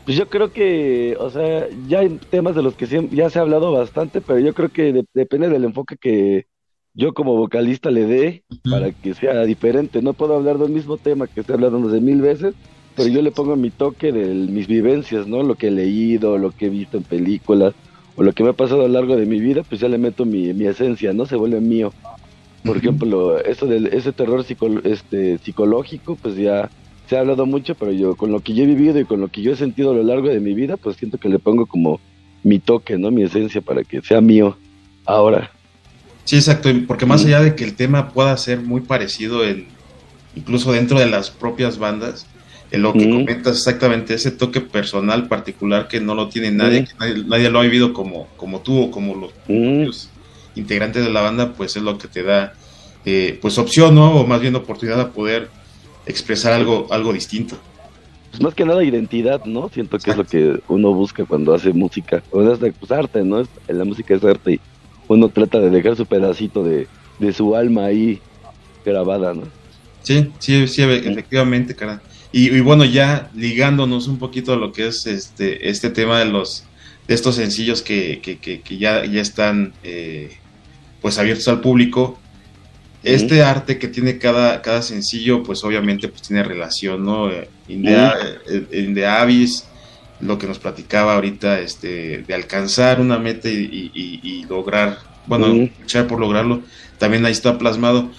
Pues 0.04 0.18
yo 0.18 0.28
creo 0.28 0.52
que, 0.52 1.16
o 1.18 1.30
sea, 1.30 1.66
ya 1.88 2.00
hay 2.00 2.18
temas 2.30 2.54
de 2.54 2.62
los 2.62 2.74
que 2.74 2.86
ya 3.10 3.30
se 3.30 3.38
ha 3.38 3.42
hablado 3.42 3.72
bastante, 3.72 4.20
pero 4.20 4.38
yo 4.38 4.52
creo 4.52 4.68
que 4.68 5.04
depende 5.14 5.48
del 5.48 5.64
enfoque 5.64 5.96
que, 5.96 6.46
yo 6.94 7.12
como 7.12 7.36
vocalista 7.36 7.90
le 7.90 8.06
dé 8.06 8.44
para 8.70 8.92
que 8.92 9.14
sea 9.14 9.42
diferente. 9.42 10.00
No 10.00 10.12
puedo 10.12 10.36
hablar 10.36 10.58
del 10.58 10.70
mismo 10.70 10.96
tema 10.96 11.26
que 11.26 11.40
estoy 11.40 11.54
hablando 11.54 11.88
de 11.88 12.00
mil 12.00 12.22
veces, 12.22 12.54
pero 12.96 13.08
yo 13.08 13.22
le 13.22 13.30
pongo 13.30 13.56
mi 13.56 13.70
toque 13.70 14.12
de 14.12 14.26
mis 14.26 14.66
vivencias, 14.66 15.26
¿no? 15.26 15.42
Lo 15.42 15.56
que 15.56 15.68
he 15.68 15.70
leído, 15.70 16.38
lo 16.38 16.52
que 16.52 16.66
he 16.66 16.70
visto 16.70 16.96
en 16.96 17.02
películas, 17.02 17.74
o 18.16 18.22
lo 18.22 18.32
que 18.32 18.44
me 18.44 18.50
ha 18.50 18.54
pasado 18.54 18.82
a 18.82 18.88
lo 18.88 18.94
largo 18.94 19.16
de 19.16 19.26
mi 19.26 19.40
vida, 19.40 19.62
pues 19.68 19.80
ya 19.80 19.88
le 19.88 19.98
meto 19.98 20.24
mi, 20.24 20.50
esencia, 20.66 21.12
¿no? 21.12 21.26
Se 21.26 21.36
vuelve 21.36 21.60
mío. 21.60 21.92
Por 22.64 22.76
ejemplo, 22.76 23.38
eso 23.40 23.66
del, 23.66 23.88
ese 23.88 24.12
terror 24.12 24.44
este, 24.84 25.38
psicológico, 25.38 26.16
pues 26.16 26.36
ya 26.36 26.70
se 27.08 27.16
ha 27.16 27.20
hablado 27.20 27.44
mucho, 27.46 27.74
pero 27.74 27.92
yo 27.92 28.14
con 28.14 28.30
lo 28.30 28.40
que 28.40 28.54
yo 28.54 28.62
he 28.62 28.66
vivido 28.66 28.98
y 28.98 29.04
con 29.04 29.20
lo 29.20 29.28
que 29.28 29.42
yo 29.42 29.52
he 29.52 29.56
sentido 29.56 29.90
a 29.90 29.94
lo 29.94 30.02
largo 30.02 30.28
de 30.28 30.40
mi 30.40 30.54
vida, 30.54 30.76
pues 30.76 30.96
siento 30.96 31.18
que 31.18 31.28
le 31.28 31.38
pongo 31.38 31.66
como 31.66 32.00
mi 32.42 32.58
toque, 32.60 32.96
¿no? 32.96 33.10
Mi 33.10 33.24
esencia 33.24 33.60
para 33.60 33.82
que 33.82 34.00
sea 34.02 34.20
mío 34.20 34.56
ahora. 35.04 35.50
Sí, 36.24 36.36
exacto, 36.36 36.70
porque 36.86 37.04
más 37.04 37.24
allá 37.24 37.40
de 37.40 37.54
que 37.54 37.64
el 37.64 37.74
tema 37.74 38.10
pueda 38.10 38.34
ser 38.36 38.60
muy 38.60 38.80
parecido 38.80 39.44
en, 39.44 39.66
incluso 40.34 40.72
dentro 40.72 40.98
de 40.98 41.06
las 41.06 41.30
propias 41.30 41.78
bandas, 41.78 42.26
en 42.74 42.82
lo 42.82 42.92
que 42.92 43.08
comentas 43.08 43.58
exactamente, 43.58 44.14
ese 44.14 44.30
toque 44.30 44.60
personal 44.60 45.28
particular 45.28 45.88
que 45.88 46.00
no 46.00 46.14
lo 46.14 46.28
tiene 46.28 46.50
nadie, 46.50 46.84
que 46.84 47.22
nadie, 47.26 47.50
lo 47.50 47.60
ha 47.60 47.62
vivido 47.62 47.92
como, 47.92 48.26
como 48.36 48.60
tú 48.60 48.82
o 48.82 48.90
como 48.90 49.30
los, 49.46 50.10
integrantes 50.56 51.04
de 51.04 51.10
la 51.10 51.20
banda, 51.20 51.52
pues 51.52 51.76
es 51.76 51.82
lo 51.82 51.98
que 51.98 52.08
te 52.08 52.22
da 52.22 52.54
eh, 53.04 53.38
pues 53.40 53.58
opción, 53.58 53.94
¿no? 53.94 54.16
O 54.16 54.26
más 54.26 54.40
bien 54.40 54.54
oportunidad 54.54 55.00
a 55.00 55.10
poder 55.10 55.48
expresar 56.06 56.52
algo, 56.52 56.86
algo 56.90 57.12
distinto. 57.12 57.56
Pues 58.30 58.42
más 58.42 58.54
que 58.54 58.64
nada 58.64 58.82
identidad, 58.82 59.44
¿no? 59.44 59.68
Siento 59.68 59.98
que 59.98 60.10
es 60.10 60.16
lo 60.16 60.24
que 60.24 60.60
uno 60.68 60.92
busca 60.92 61.24
cuando 61.24 61.54
hace 61.54 61.72
música. 61.72 62.22
O 62.30 62.42
es 62.42 62.58
pues, 62.58 62.90
arte, 62.90 63.22
¿no? 63.22 63.46
La 63.68 63.84
música 63.84 64.14
es 64.14 64.24
arte 64.24 64.54
y 64.54 64.60
uno 65.08 65.28
trata 65.28 65.60
de 65.60 65.70
dejar 65.70 65.96
su 65.96 66.06
pedacito 66.06 66.64
de, 66.64 66.88
su 67.32 67.54
alma 67.54 67.86
ahí 67.86 68.20
grabada, 68.84 69.34
¿no? 69.34 69.42
Sí, 70.02 70.30
sí, 70.38 70.66
sí, 70.66 70.82
efectivamente, 70.82 71.74
cara. 71.74 72.02
Y, 72.36 72.58
bueno, 72.58 72.84
ya 72.84 73.30
ligándonos 73.32 74.08
un 74.08 74.18
poquito 74.18 74.54
a 74.54 74.56
lo 74.56 74.72
que 74.72 74.88
es 74.88 75.06
este, 75.06 75.68
este 75.70 75.88
tema 75.88 76.18
de 76.18 76.24
los 76.24 76.64
de 77.06 77.14
estos 77.14 77.36
sencillos 77.36 77.80
que, 77.80 78.20
que, 78.20 78.38
que, 78.38 78.76
ya, 78.76 79.04
ya 79.04 79.20
están 79.20 79.72
eh, 79.84 80.36
pues 81.00 81.16
abiertos 81.18 81.46
al 81.46 81.60
público, 81.60 82.18
este 83.04 83.44
arte 83.44 83.78
que 83.78 83.86
tiene 83.86 84.18
cada, 84.18 84.62
cada 84.62 84.82
sencillo, 84.82 85.44
pues 85.44 85.62
obviamente 85.62 86.08
pues 86.08 86.22
tiene 86.22 86.42
relación, 86.42 87.04
¿no? 87.04 87.30
Eh, 87.30 87.48
in 87.68 88.94
the, 88.94 89.06
Abyss, 89.06 89.66
lo 90.18 90.36
que 90.36 90.48
nos 90.48 90.58
platicaba 90.58 91.14
ahorita, 91.14 91.60
este, 91.60 92.24
de 92.26 92.34
alcanzar 92.34 93.00
una 93.00 93.16
meta 93.16 93.48
y, 93.48 94.44
lograr, 94.48 94.98
bueno, 95.26 95.48
luchar 95.48 96.06
por 96.06 96.20
lograrlo, 96.20 96.62
también 96.98 97.24
ahí 97.26 97.32
está 97.32 97.58
plasmado. 97.58 98.10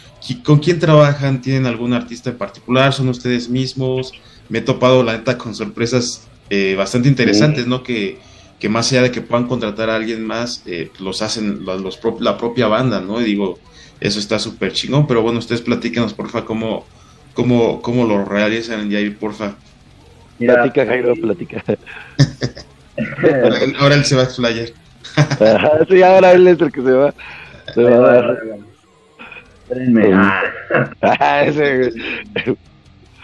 ¿Con 0.43 0.59
quién 0.59 0.79
trabajan? 0.79 1.41
¿Tienen 1.41 1.65
algún 1.65 1.93
artista 1.93 2.31
en 2.31 2.37
particular? 2.37 2.93
¿Son 2.93 3.07
ustedes 3.09 3.49
mismos? 3.49 4.13
Me 4.49 4.59
he 4.59 4.61
topado, 4.61 5.03
la 5.03 5.13
neta, 5.13 5.37
con 5.37 5.53
sorpresas 5.53 6.27
eh, 6.49 6.75
bastante 6.75 7.07
interesantes, 7.07 7.67
¿no? 7.67 7.83
Que, 7.83 8.19
que 8.59 8.69
más 8.69 8.91
allá 8.91 9.03
de 9.03 9.11
que 9.11 9.21
puedan 9.21 9.47
contratar 9.47 9.89
a 9.89 9.95
alguien 9.95 10.25
más, 10.25 10.63
eh, 10.65 10.91
los 10.99 11.21
hacen 11.21 11.65
los, 11.65 11.99
la 12.19 12.37
propia 12.37 12.67
banda, 12.67 13.01
¿no? 13.01 13.21
Y 13.21 13.23
digo, 13.23 13.59
eso 13.99 14.19
está 14.19 14.39
súper 14.39 14.73
chingón, 14.73 15.07
pero 15.07 15.21
bueno, 15.21 15.39
ustedes 15.39 15.61
platíquenos, 15.61 16.13
porfa, 16.13 16.45
cómo, 16.45 16.85
cómo, 17.33 17.81
cómo 17.81 18.05
lo 18.05 18.25
realizan 18.25 18.91
y 18.91 18.95
ahí, 18.95 19.09
porfa. 19.11 19.55
Mira, 20.39 20.55
platica, 20.55 20.85
Jairo, 20.85 21.13
platica. 21.15 21.63
ahora, 23.79 23.95
él 23.95 24.05
se 24.05 24.15
va 24.15 24.23
a 24.23 24.25
explayar. 24.25 24.69
Sí, 25.89 26.01
ahora 26.03 26.31
él 26.31 26.47
es 26.47 26.61
el 26.61 26.71
que 26.71 26.81
se 26.81 26.91
va. 26.91 27.13
Se 27.73 27.83
va 27.83 27.95
a 27.95 27.99
dar. 27.99 28.37
Ah. 30.13 31.45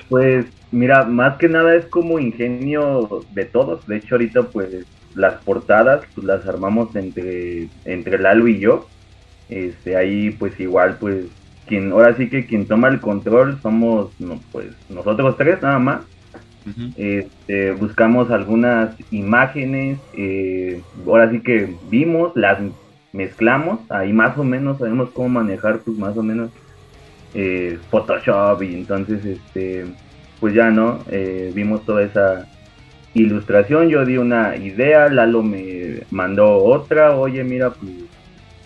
pues 0.09 0.45
mira, 0.71 1.03
más 1.03 1.37
que 1.37 1.47
nada 1.47 1.75
es 1.75 1.85
como 1.85 2.19
ingenio 2.19 3.23
de 3.33 3.45
todos. 3.45 3.85
De 3.87 3.97
hecho, 3.97 4.15
ahorita 4.15 4.43
pues 4.43 4.85
las 5.15 5.35
portadas 5.43 6.01
pues, 6.15 6.25
las 6.25 6.45
armamos 6.47 6.95
entre, 6.95 7.67
entre 7.85 8.17
Lalo 8.17 8.47
y 8.47 8.59
yo. 8.59 8.87
Este, 9.49 9.97
ahí 9.97 10.31
pues 10.31 10.57
igual 10.59 10.97
pues 10.99 11.25
quien 11.67 11.91
ahora 11.91 12.15
sí 12.15 12.29
que 12.29 12.45
quien 12.45 12.67
toma 12.67 12.87
el 12.87 13.01
control 13.01 13.59
somos 13.61 14.09
no, 14.17 14.39
pues 14.51 14.67
nosotros 14.89 15.37
tres 15.37 15.61
nada 15.61 15.79
más. 15.79 16.01
Este, 16.95 17.71
buscamos 17.71 18.29
algunas 18.29 18.95
imágenes, 19.11 19.99
eh, 20.13 20.81
ahora 21.05 21.29
sí 21.31 21.41
que 21.41 21.75
vimos, 21.89 22.31
las 22.35 22.59
mezclamos, 23.13 23.79
ahí 23.89 24.13
más 24.13 24.37
o 24.37 24.43
menos 24.43 24.77
sabemos 24.77 25.09
cómo 25.11 25.29
manejar 25.29 25.79
pues 25.79 25.97
más 25.97 26.15
o 26.17 26.23
menos 26.23 26.49
eh, 27.33 27.79
Photoshop 27.89 28.61
y 28.63 28.75
entonces 28.75 29.25
este 29.25 29.85
pues 30.39 30.53
ya 30.53 30.69
no 30.69 31.03
eh, 31.09 31.51
vimos 31.53 31.85
toda 31.85 32.03
esa 32.03 32.47
ilustración, 33.13 33.89
yo 33.89 34.05
di 34.05 34.17
una 34.17 34.55
idea, 34.55 35.09
Lalo 35.09 35.43
me 35.43 36.03
mandó 36.11 36.57
otra, 36.57 37.15
oye 37.15 37.43
mira 37.43 37.71
pues 37.71 37.91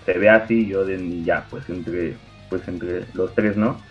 se 0.05 0.13
ve 0.13 0.29
así, 0.29 0.67
yo 0.67 0.85
ya, 1.23 1.45
pues 1.49 1.67
entre, 1.69 2.15
pues 2.49 2.67
entre 2.67 3.05
los 3.13 3.33
tres, 3.33 3.57
¿no? 3.57 3.81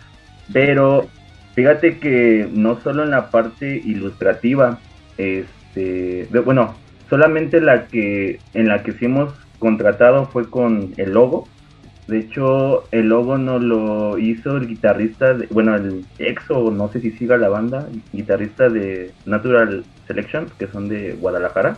Pero 0.53 1.07
fíjate 1.55 1.99
que 1.99 2.47
no 2.51 2.79
solo 2.81 3.03
en 3.03 3.11
la 3.11 3.31
parte 3.31 3.81
ilustrativa, 3.83 4.79
este, 5.17 6.27
bueno, 6.45 6.75
solamente 7.09 7.61
la 7.61 7.87
que 7.87 8.39
en 8.53 8.67
la 8.67 8.83
que 8.83 8.91
sí 8.93 9.05
hemos 9.05 9.33
contratado 9.59 10.27
fue 10.27 10.49
con 10.49 10.93
el 10.97 11.13
logo. 11.13 11.47
De 12.07 12.19
hecho, 12.19 12.83
el 12.91 13.09
logo 13.09 13.39
no 13.39 13.57
lo 13.57 14.19
hizo 14.19 14.57
el 14.57 14.67
guitarrista, 14.67 15.35
bueno, 15.49 15.75
el 15.75 16.05
exo, 16.19 16.69
no 16.69 16.87
sé 16.89 17.01
si 17.01 17.11
siga 17.11 17.37
la 17.37 17.49
banda, 17.49 17.87
guitarrista 18.13 18.69
de 18.69 19.11
Natural 19.25 19.83
Selection, 20.05 20.45
que 20.59 20.67
son 20.67 20.87
de 20.87 21.13
Guadalajara 21.13 21.77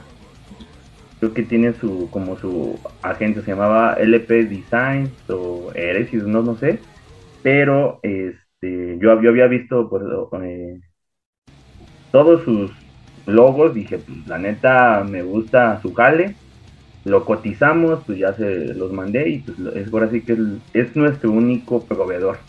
creo 1.20 1.34
que 1.34 1.44
tiene 1.44 1.74
su 1.74 2.10
como 2.12 2.38
su 2.38 2.80
agencia 3.02 3.42
se 3.42 3.52
llamaba 3.52 3.94
LP 3.94 4.46
Designs 4.46 5.12
o 5.30 5.72
Eresis 5.74 6.24
no 6.24 6.42
no 6.42 6.56
sé 6.58 6.80
pero 7.42 8.00
este 8.04 8.47
yo, 8.62 9.12
había 9.12 9.48
visto 9.48 9.90
pues, 9.90 10.04
todos 12.12 12.44
sus 12.44 12.72
logos 13.26 13.74
dije 13.74 14.00
pues 14.00 14.26
la 14.28 14.38
neta 14.38 15.04
me 15.04 15.22
gusta 15.22 15.82
su 15.82 15.94
jale 15.94 16.36
lo 17.04 17.26
cotizamos 17.26 18.04
pues 18.06 18.18
ya 18.18 18.34
se 18.34 18.74
los 18.74 18.92
mandé 18.92 19.30
y 19.30 19.40
pues 19.40 19.60
es 19.76 19.94
ahora 19.94 20.10
sí 20.10 20.22
que 20.22 20.38
es 20.74 20.96
nuestro 20.96 21.32
único 21.32 21.84
proveedor 21.84 22.40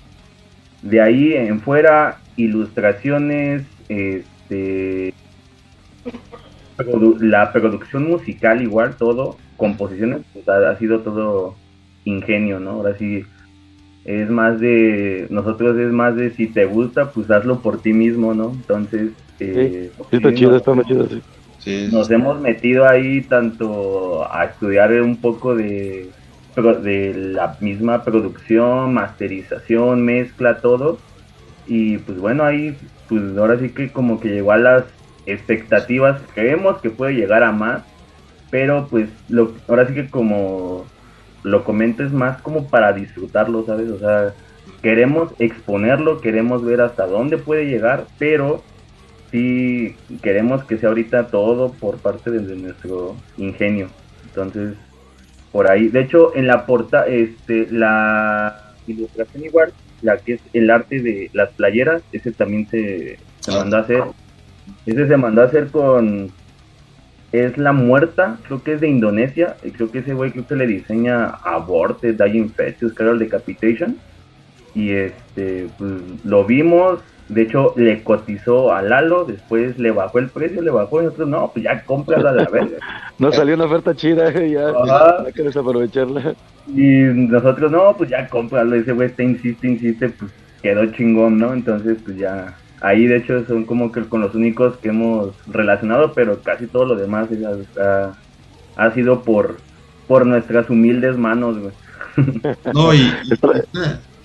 de 0.82 1.00
ahí 1.00 1.34
en 1.34 1.60
fuera 1.60 2.20
ilustraciones 2.36 3.64
este 3.88 5.12
la 7.20 7.52
producción 7.52 8.08
musical 8.08 8.62
igual, 8.62 8.96
todo, 8.96 9.36
composiciones, 9.56 10.22
pues, 10.32 10.48
ha, 10.48 10.76
sido 10.78 11.00
todo 11.00 11.56
ingenio, 12.04 12.60
¿no? 12.60 12.70
Ahora 12.70 12.96
sí, 12.96 13.24
es 14.08 14.30
más 14.30 14.58
de, 14.58 15.26
nosotros 15.28 15.76
es 15.76 15.92
más 15.92 16.16
de 16.16 16.30
si 16.30 16.46
te 16.46 16.64
gusta, 16.64 17.10
pues 17.10 17.30
hazlo 17.30 17.60
por 17.60 17.82
ti 17.82 17.92
mismo, 17.92 18.32
¿no? 18.32 18.52
Entonces, 18.52 19.10
eh, 19.38 19.90
está 20.10 20.32
chido, 20.32 20.56
está 20.56 20.72
muy 20.72 20.86
chido, 20.86 21.06
sí. 21.58 21.88
Nos 21.92 22.10
hemos 22.10 22.40
metido 22.40 22.88
ahí 22.88 23.20
tanto 23.20 24.26
a 24.32 24.46
estudiar 24.46 24.92
un 25.02 25.18
poco 25.18 25.54
de, 25.54 26.08
de 26.56 27.14
la 27.34 27.58
misma 27.60 28.02
producción, 28.02 28.94
masterización, 28.94 30.02
mezcla, 30.02 30.56
todo. 30.62 30.96
Y 31.66 31.98
pues 31.98 32.18
bueno, 32.18 32.44
ahí, 32.44 32.74
pues 33.10 33.36
ahora 33.36 33.58
sí 33.58 33.68
que 33.68 33.90
como 33.90 34.20
que 34.20 34.30
llegó 34.30 34.52
a 34.52 34.56
las 34.56 34.84
expectativas, 35.26 36.22
creemos 36.34 36.80
que 36.80 36.88
puede 36.88 37.12
llegar 37.12 37.42
a 37.42 37.52
más, 37.52 37.82
pero 38.48 38.86
pues 38.88 39.10
lo, 39.28 39.52
ahora 39.68 39.86
sí 39.86 39.92
que 39.92 40.08
como 40.08 40.86
lo 41.42 41.64
comento 41.64 42.04
es 42.04 42.12
más 42.12 42.40
como 42.42 42.68
para 42.68 42.92
disfrutarlo, 42.92 43.64
¿sabes? 43.64 43.90
O 43.90 43.98
sea, 43.98 44.34
queremos 44.82 45.32
exponerlo, 45.38 46.20
queremos 46.20 46.64
ver 46.64 46.80
hasta 46.80 47.06
dónde 47.06 47.38
puede 47.38 47.66
llegar, 47.66 48.06
pero 48.18 48.62
sí 49.30 49.96
queremos 50.22 50.64
que 50.64 50.78
sea 50.78 50.88
ahorita 50.90 51.28
todo 51.28 51.72
por 51.72 51.98
parte 51.98 52.30
de, 52.30 52.56
nuestro 52.56 53.16
ingenio. 53.36 53.88
Entonces, 54.26 54.74
por 55.52 55.70
ahí, 55.70 55.88
de 55.88 56.00
hecho, 56.00 56.34
en 56.36 56.46
la 56.46 56.66
porta, 56.66 57.06
este, 57.06 57.68
la 57.70 58.74
ilustración 58.86 59.44
igual, 59.44 59.72
la 60.02 60.18
que 60.18 60.34
es 60.34 60.40
el 60.52 60.70
arte 60.70 61.00
de 61.00 61.30
las 61.32 61.50
playeras, 61.50 62.02
ese 62.12 62.32
también 62.32 62.68
se, 62.68 63.18
se 63.40 63.52
mandó 63.52 63.76
a 63.76 63.80
hacer 63.80 64.04
ese 64.86 65.06
se 65.06 65.16
mandó 65.16 65.42
a 65.42 65.46
hacer 65.46 65.68
con. 65.68 66.30
Es 67.32 67.58
La 67.58 67.72
Muerta, 67.72 68.38
creo 68.46 68.62
que 68.62 68.74
es 68.74 68.80
de 68.80 68.88
Indonesia. 68.88 69.56
Y 69.62 69.70
creo 69.70 69.90
que 69.90 70.00
ese 70.00 70.14
güey 70.14 70.30
creo 70.30 70.46
que 70.46 70.56
le 70.56 70.66
diseña 70.66 71.26
Aborted, 71.44 72.20
Dying 72.22 72.50
Fetus, 72.50 72.94
creo 72.94 73.12
el 73.12 73.18
Decapitation. 73.18 73.96
Y 74.74 74.90
este, 74.90 75.68
pues 75.78 75.92
lo 76.24 76.44
vimos, 76.44 77.00
de 77.28 77.42
hecho, 77.42 77.74
le 77.76 78.02
cotizó 78.02 78.72
a 78.72 78.80
Lalo, 78.80 79.24
después 79.24 79.78
le 79.78 79.90
bajó 79.90 80.18
el 80.18 80.28
precio, 80.28 80.62
le 80.62 80.70
bajó 80.70 81.02
y 81.02 81.04
nosotros, 81.04 81.28
no, 81.28 81.50
pues 81.52 81.62
ya 81.62 81.84
cómprala 81.84 82.30
a 82.30 82.32
la 82.32 82.48
verga. 82.48 82.78
no 83.18 83.30
salió 83.32 83.54
una 83.54 83.66
oferta 83.66 83.94
chida, 83.94 84.30
ya, 84.32 84.72
hay 85.26 85.32
que 85.32 85.42
desaprovecharla. 85.42 86.34
Y 86.68 87.02
nosotros, 87.14 87.70
no, 87.70 87.94
pues 87.96 88.08
ya 88.08 88.28
cómpralo, 88.28 88.76
ese 88.76 88.92
güey 88.92 89.08
está 89.08 89.22
insiste, 89.22 89.68
insiste, 89.68 90.08
pues 90.08 90.32
quedó 90.62 90.86
chingón, 90.86 91.38
¿no? 91.38 91.52
Entonces, 91.52 91.98
pues 92.02 92.16
ya, 92.16 92.56
ahí 92.80 93.06
de 93.06 93.16
hecho 93.18 93.46
son 93.46 93.64
como 93.64 93.92
que 93.92 94.02
con 94.04 94.20
los 94.20 94.34
únicos 94.34 94.76
que 94.78 94.88
hemos 94.88 95.34
relacionado, 95.46 96.12
pero 96.12 96.40
casi 96.42 96.66
todo 96.66 96.84
lo 96.84 96.96
demás 96.96 97.28
ha, 97.80 98.12
ha 98.76 98.94
sido 98.94 99.22
por, 99.22 99.58
por 100.06 100.26
nuestras 100.26 100.70
humildes 100.70 101.16
manos, 101.16 101.58
güey. 101.58 101.72
No, 102.74 102.92
y, 102.94 103.12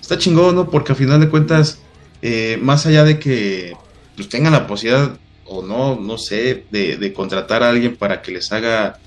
está 0.00 0.18
chingón, 0.18 0.56
¿no? 0.56 0.68
Porque 0.68 0.92
a 0.92 0.96
final 0.96 1.20
de 1.20 1.28
cuentas 1.28 1.80
eh, 2.22 2.58
más 2.62 2.86
allá 2.86 3.04
de 3.04 3.18
que 3.18 3.74
pues, 4.16 4.28
tengan 4.28 4.54
la 4.54 4.66
posibilidad 4.66 5.18
o 5.46 5.62
no, 5.62 5.96
no 6.00 6.16
sé, 6.16 6.64
de, 6.70 7.12
contratar 7.12 7.62
a 7.62 7.68
alguien 7.68 7.96
para 7.96 8.22
que 8.22 8.32
les 8.32 8.50
haga, 8.50 8.98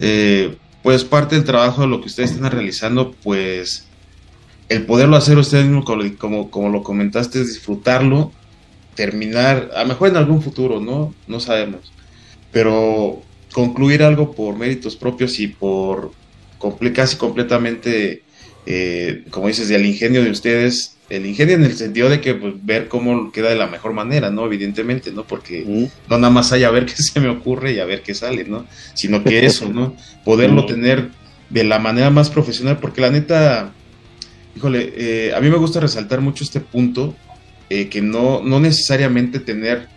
eh, 0.00 0.56
pues 0.82 1.04
parte 1.04 1.36
del 1.36 1.44
trabajo 1.44 1.82
de 1.82 1.86
lo 1.86 2.00
que 2.00 2.08
ustedes 2.08 2.32
están 2.32 2.50
realizando, 2.50 3.12
pues 3.22 3.86
el 4.68 4.84
poderlo 4.86 5.16
hacer 5.16 5.38
ustedes 5.38 5.66
mismos, 5.66 5.84
como, 6.18 6.50
como, 6.50 6.68
lo 6.70 6.82
comentaste, 6.82 7.40
es 7.40 7.48
disfrutarlo, 7.48 8.32
terminar, 8.94 9.70
a 9.74 9.82
lo 9.82 9.88
mejor 9.88 10.08
en 10.08 10.16
algún 10.16 10.42
futuro, 10.42 10.80
¿no? 10.80 11.14
No 11.26 11.40
sabemos. 11.40 11.92
Pero 12.50 13.22
concluir 13.52 14.02
algo 14.02 14.32
por 14.32 14.56
méritos 14.56 14.96
propios 14.96 15.38
y 15.38 15.48
por 15.48 16.12
casi 16.94 17.16
completamente, 17.16 18.22
eh, 18.66 19.24
como 19.30 19.48
dices, 19.48 19.68
del 19.68 19.84
ingenio 19.84 20.22
de 20.22 20.30
ustedes, 20.30 20.96
el 21.10 21.26
ingenio 21.26 21.56
en 21.56 21.64
el 21.64 21.76
sentido 21.76 22.08
de 22.08 22.20
que 22.20 22.34
pues, 22.34 22.54
ver 22.64 22.88
cómo 22.88 23.32
queda 23.32 23.50
de 23.50 23.56
la 23.56 23.66
mejor 23.66 23.92
manera, 23.92 24.30
¿no? 24.30 24.46
Evidentemente, 24.46 25.10
¿no? 25.10 25.24
Porque 25.24 25.90
no 26.08 26.18
nada 26.18 26.30
más 26.30 26.52
hay 26.52 26.64
a 26.64 26.70
ver 26.70 26.86
qué 26.86 26.94
se 26.94 27.20
me 27.20 27.28
ocurre 27.28 27.72
y 27.72 27.80
a 27.80 27.84
ver 27.84 28.02
qué 28.02 28.14
sale, 28.14 28.44
¿no? 28.44 28.66
Sino 28.94 29.22
que 29.22 29.44
eso, 29.44 29.68
¿no? 29.68 29.96
Poderlo 30.24 30.64
tener 30.66 31.10
de 31.50 31.64
la 31.64 31.78
manera 31.78 32.10
más 32.10 32.30
profesional, 32.30 32.78
porque 32.78 33.02
la 33.02 33.10
neta, 33.10 33.72
híjole, 34.56 34.92
eh, 34.96 35.34
a 35.34 35.40
mí 35.40 35.50
me 35.50 35.58
gusta 35.58 35.80
resaltar 35.80 36.22
mucho 36.22 36.44
este 36.44 36.60
punto, 36.60 37.14
eh, 37.72 37.88
que 37.88 38.02
no, 38.02 38.42
no 38.42 38.60
necesariamente 38.60 39.38
tener 39.38 39.88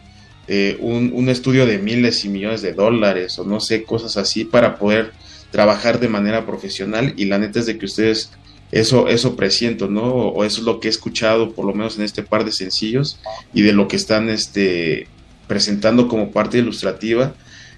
eh, 0.48 0.78
un, 0.80 1.12
un 1.14 1.30
estudio 1.30 1.66
de 1.66 1.78
miles 1.78 2.24
y 2.24 2.30
millones 2.30 2.62
de 2.62 2.74
dólares 2.74 3.38
o 3.40 3.44
no 3.44 3.60
sé, 3.60 3.84
cosas 3.84 4.18
así 4.18 4.46
para 4.46 4.78
poder 4.78 5.12
trabajar 5.52 6.00
de 6.00 6.08
manera 6.08 6.46
profesional 6.46 7.14
y 7.18 7.26
la 7.26 7.38
neta 7.38 7.60
es 7.60 7.66
de 7.66 7.78
que 7.78 7.86
ustedes 7.86 8.32
eso, 8.72 9.08
eso 9.08 9.36
presiento, 9.36 9.88
¿no? 9.88 10.04
O 10.04 10.44
eso 10.44 10.60
es 10.60 10.66
lo 10.66 10.80
que 10.80 10.88
he 10.88 10.92
escuchado, 10.92 11.52
por 11.52 11.66
lo 11.66 11.74
menos 11.74 11.98
en 11.98 12.04
este 12.04 12.24
par 12.24 12.44
de 12.46 12.52
sencillos, 12.52 13.20
y 13.54 13.62
de 13.62 13.74
lo 13.74 13.88
que 13.88 13.96
están 13.96 14.30
este, 14.30 15.08
presentando 15.48 16.08
como 16.08 16.32
parte 16.32 16.58
ilustrativa, 16.58 17.36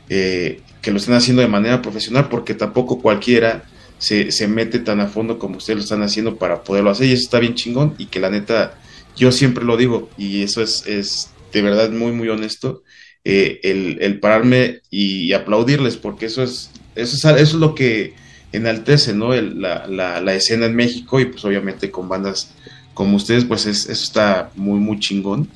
eh, 0.10 0.62
que 0.82 0.92
lo 0.92 0.98
están 0.98 1.16
haciendo 1.16 1.42
de 1.42 1.48
manera 1.48 1.82
profesional, 1.82 2.30
porque 2.30 2.54
tampoco 2.54 3.00
cualquiera 3.00 3.64
se, 3.98 4.32
se, 4.32 4.48
mete 4.48 4.80
tan 4.80 5.00
a 5.00 5.08
fondo 5.08 5.38
como 5.38 5.58
ustedes 5.58 5.78
lo 5.78 5.84
están 5.84 6.04
haciendo 6.04 6.38
para 6.38 6.64
poderlo 6.64 6.90
hacer, 6.90 7.08
y 7.08 7.14
eso 7.14 7.24
está 7.24 7.40
bien 7.40 7.56
chingón, 7.56 7.94
y 7.98 8.06
que 8.08 8.20
la 8.20 8.30
neta, 8.30 8.80
yo 9.18 9.32
siempre 9.32 9.66
lo 9.66 9.76
digo, 9.76 10.10
y 10.18 10.44
eso 10.44 10.62
es, 10.62 10.86
es 10.88 11.32
de 11.52 11.62
verdad 11.62 11.90
muy, 11.92 12.12
muy 12.12 12.30
honesto, 12.30 12.84
eh, 13.26 13.60
el, 13.64 13.98
el, 14.00 14.20
pararme 14.20 14.82
y, 14.90 15.34
aplaudirles, 15.34 15.98
porque 15.98 16.28
eso 16.28 16.44
es, 16.44 16.72
eso 16.96 17.16
es, 17.16 17.26
eso 17.26 17.36
es 17.36 17.54
lo 17.56 17.76
que 17.76 18.14
enaltece 18.54 19.14
¿no? 19.14 19.34
la, 19.34 19.88
la, 19.88 20.34
escena 20.34 20.68
en 20.68 20.76
México 20.76 21.20
y 21.20 21.26
pues 21.26 21.44
obviamente 21.44 21.92
con 21.92 22.08
bandas 22.08 22.54
como 22.94 23.18
ustedes, 23.18 23.46
pues 23.46 23.66
eso 23.66 23.92
está 23.92 24.52
muy, 24.56 24.80
muy 24.80 25.00
chingón. 25.00 25.50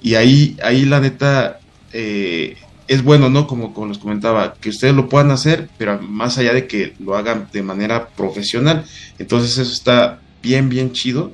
Y 0.00 0.14
ahí, 0.14 0.56
ahí 0.62 0.84
la 0.84 1.00
neta, 1.00 1.60
eh, 1.92 2.56
es 2.86 3.02
bueno, 3.02 3.28
¿no? 3.28 3.46
Como, 3.46 3.74
como 3.74 3.88
les 3.88 3.98
comentaba, 3.98 4.54
que 4.54 4.70
ustedes 4.70 4.94
lo 4.94 5.08
puedan 5.08 5.30
hacer, 5.30 5.68
pero 5.76 6.00
más 6.00 6.38
allá 6.38 6.54
de 6.54 6.66
que 6.66 6.94
lo 6.98 7.16
hagan 7.16 7.48
de 7.52 7.62
manera 7.62 8.08
profesional. 8.08 8.84
Entonces 9.18 9.58
eso 9.58 9.72
está 9.72 10.20
bien, 10.42 10.68
bien 10.68 10.92
chido. 10.92 11.32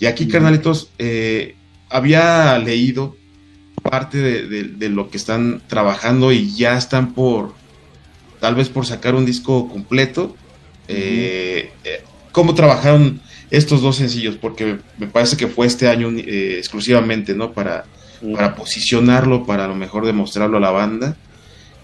Y 0.00 0.06
aquí, 0.06 0.28
carnalitos, 0.28 0.90
eh, 0.98 1.56
había 1.88 2.58
leído 2.58 3.16
parte 3.82 4.18
de, 4.18 4.88
lo 4.88 5.10
que 5.10 5.16
están 5.16 5.62
trabajando 5.66 6.32
y 6.32 6.54
ya 6.54 6.76
están 6.76 7.12
por, 7.12 7.52
tal 8.40 8.54
vez 8.54 8.68
por 8.68 8.86
sacar 8.86 9.14
un 9.14 9.26
disco 9.26 9.68
completo. 9.68 10.34
Eh, 10.88 11.70
eh, 11.84 12.02
¿Cómo 12.32 12.54
trabajaron 12.54 13.20
estos 13.50 13.82
dos 13.82 13.96
sencillos? 13.96 14.36
Porque 14.36 14.78
me 14.98 15.06
parece 15.06 15.36
que 15.36 15.48
fue 15.48 15.66
este 15.66 15.88
año 15.88 16.10
eh, 16.16 16.56
exclusivamente, 16.58 17.34
¿no? 17.34 17.52
Para, 17.52 17.84
para 18.34 18.54
posicionarlo, 18.56 19.44
para 19.44 19.66
a 19.66 19.68
lo 19.68 19.74
mejor 19.74 20.06
demostrarlo 20.06 20.56
a 20.56 20.60
la 20.60 20.70
banda. 20.70 21.16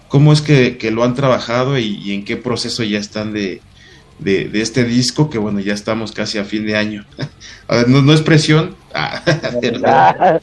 ¿Cómo 0.07 0.33
es 0.33 0.41
que, 0.41 0.77
lo 0.91 1.03
han 1.03 1.15
trabajado 1.15 1.77
y, 1.77 2.13
en 2.13 2.25
qué 2.25 2.35
proceso 2.35 2.83
ya 2.83 2.99
están 2.99 3.31
de, 3.31 3.61
de, 4.21 4.49
este 4.61 4.83
disco? 4.85 5.29
Que 5.29 5.37
bueno, 5.37 5.59
ya 5.59 5.73
estamos 5.73 6.11
casi 6.11 6.37
a 6.37 6.45
fin 6.45 6.65
de 6.65 6.77
año. 6.77 7.05
a 7.67 7.75
ver, 7.77 7.89
no, 7.89 8.13
es 8.13 8.21
presión. 8.21 8.75
Ah, 8.93 10.39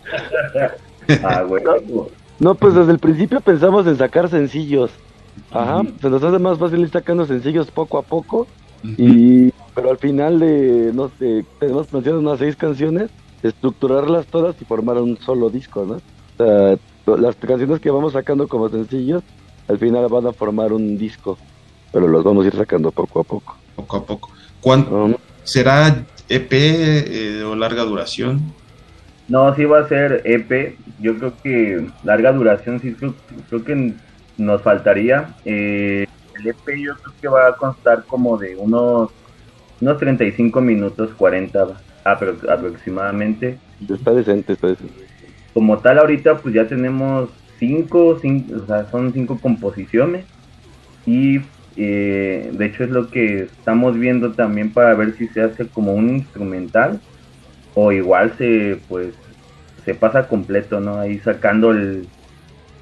ah, 1.25 1.47
no, 2.39 2.55
pues 2.55 2.75
desde 2.75 2.93
el 2.93 2.99
principio 2.99 3.41
pensamos 3.41 3.87
en 3.87 3.97
sacar 3.97 4.29
sencillos. 4.29 4.91
Ajá, 5.51 5.83
se 6.01 6.11
nos 6.11 6.23
hace 6.23 6.39
más 6.39 6.59
fácil 6.59 6.81
ir 6.81 6.91
sacando 6.91 7.27
sencillos 7.27 7.71
poco 7.71 7.99
a 7.99 8.03
poco. 8.03 8.47
y 8.85 9.51
Pero 9.75 9.91
al 9.91 9.99
final 9.99 10.39
de, 10.39 10.93
no 10.95 11.11
sé, 11.19 11.45
tenemos 11.59 11.87
planteado 11.87 12.21
unas 12.21 12.39
seis 12.39 12.57
canciones, 12.57 13.11
estructurarlas 13.43 14.27
todas 14.27 14.61
y 14.61 14.65
formar 14.65 14.99
un 14.99 15.17
solo 15.19 15.51
disco, 15.51 15.85
¿no? 15.87 15.95
O 15.95 16.01
sea, 16.37 17.17
las 17.17 17.37
canciones 17.37 17.81
que 17.81 17.91
vamos 17.91 18.13
sacando 18.13 18.47
como 18.49 18.69
sencillos, 18.69 19.23
al 19.69 19.79
final 19.79 20.09
van 20.09 20.27
a 20.27 20.33
formar 20.33 20.73
un 20.73 20.99
disco, 20.99 21.39
pero 21.93 22.07
los 22.07 22.23
vamos 22.23 22.45
a 22.45 22.49
ir 22.49 22.57
sacando 22.57 22.91
poco 22.93 23.21
a 23.21 23.25
poco. 23.25 23.57
Poco 23.79 23.97
a 23.97 24.05
poco. 24.05 24.31
¿Cuánto 24.61 25.21
será 25.45 26.05
EP 26.29 26.53
eh, 26.53 27.45
o 27.45 27.55
larga 27.55 27.85
duración? 27.85 28.53
No, 29.29 29.55
sí 29.55 29.65
va 29.67 29.79
a 29.79 29.89
ser 29.89 30.23
EP. 30.25 30.77
Yo 30.99 31.17
creo 31.17 31.33
que 31.41 31.87
larga 32.03 32.33
duración, 32.33 32.81
sí 32.81 32.93
creo, 32.95 33.15
creo 33.49 33.65
que 33.65 33.93
nos 34.37 34.63
faltaría. 34.63 35.37
Eh, 35.45 36.09
el 36.41 36.47
EP 36.49 36.67
yo 36.85 36.97
creo 36.97 37.15
que 37.21 37.29
va 37.29 37.47
a 37.47 37.53
constar 37.53 38.03
como 38.05 38.37
de 38.37 38.57
unos, 38.57 39.11
unos 39.81 39.99
35 39.99 40.61
minutos, 40.61 41.11
40 41.17 41.69
aproximadamente. 42.03 43.59
Está 43.89 44.13
decente, 44.13 44.55
está 44.55 44.67
decente. 44.67 45.07
Como 45.55 45.79
tal, 45.79 46.01
ahorita 46.01 46.39
pues 46.39 46.53
ya 46.53 46.67
tenemos 46.67 47.31
cinco, 47.61 48.19
cinco 48.21 48.57
o 48.61 48.67
sea, 48.67 48.91
son 48.91 49.13
cinco 49.13 49.39
composiciones. 49.41 50.25
Y 51.07 51.39
eh, 51.81 52.51
de 52.53 52.67
hecho 52.67 52.83
es 52.83 52.91
lo 52.91 53.09
que 53.09 53.43
estamos 53.43 53.97
viendo 53.97 54.33
también 54.33 54.73
para 54.73 54.95
ver 54.95 55.15
si 55.17 55.29
se 55.29 55.43
hace 55.43 55.69
como 55.69 55.95
un 55.95 56.11
instrumental 56.11 57.01
o 57.75 57.93
igual 57.93 58.35
se 58.37 58.81
pues 58.89 59.15
se 59.85 59.95
pasa 59.95 60.27
completo, 60.27 60.81
¿no? 60.81 60.99
Ahí 60.99 61.21
sacando 61.21 61.71
el, 61.71 62.09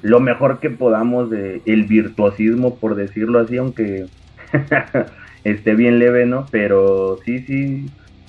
lo 0.01 0.19
mejor 0.19 0.59
que 0.59 0.71
podamos 0.71 1.29
de 1.29 1.61
el 1.65 1.83
virtuosismo, 1.83 2.75
por 2.77 2.95
decirlo 2.95 3.39
así, 3.39 3.57
aunque 3.57 4.07
esté 5.43 5.75
bien 5.75 5.99
leve, 5.99 6.25
¿no? 6.25 6.47
Pero 6.49 7.19
sí, 7.23 7.41
sí. 7.41 7.85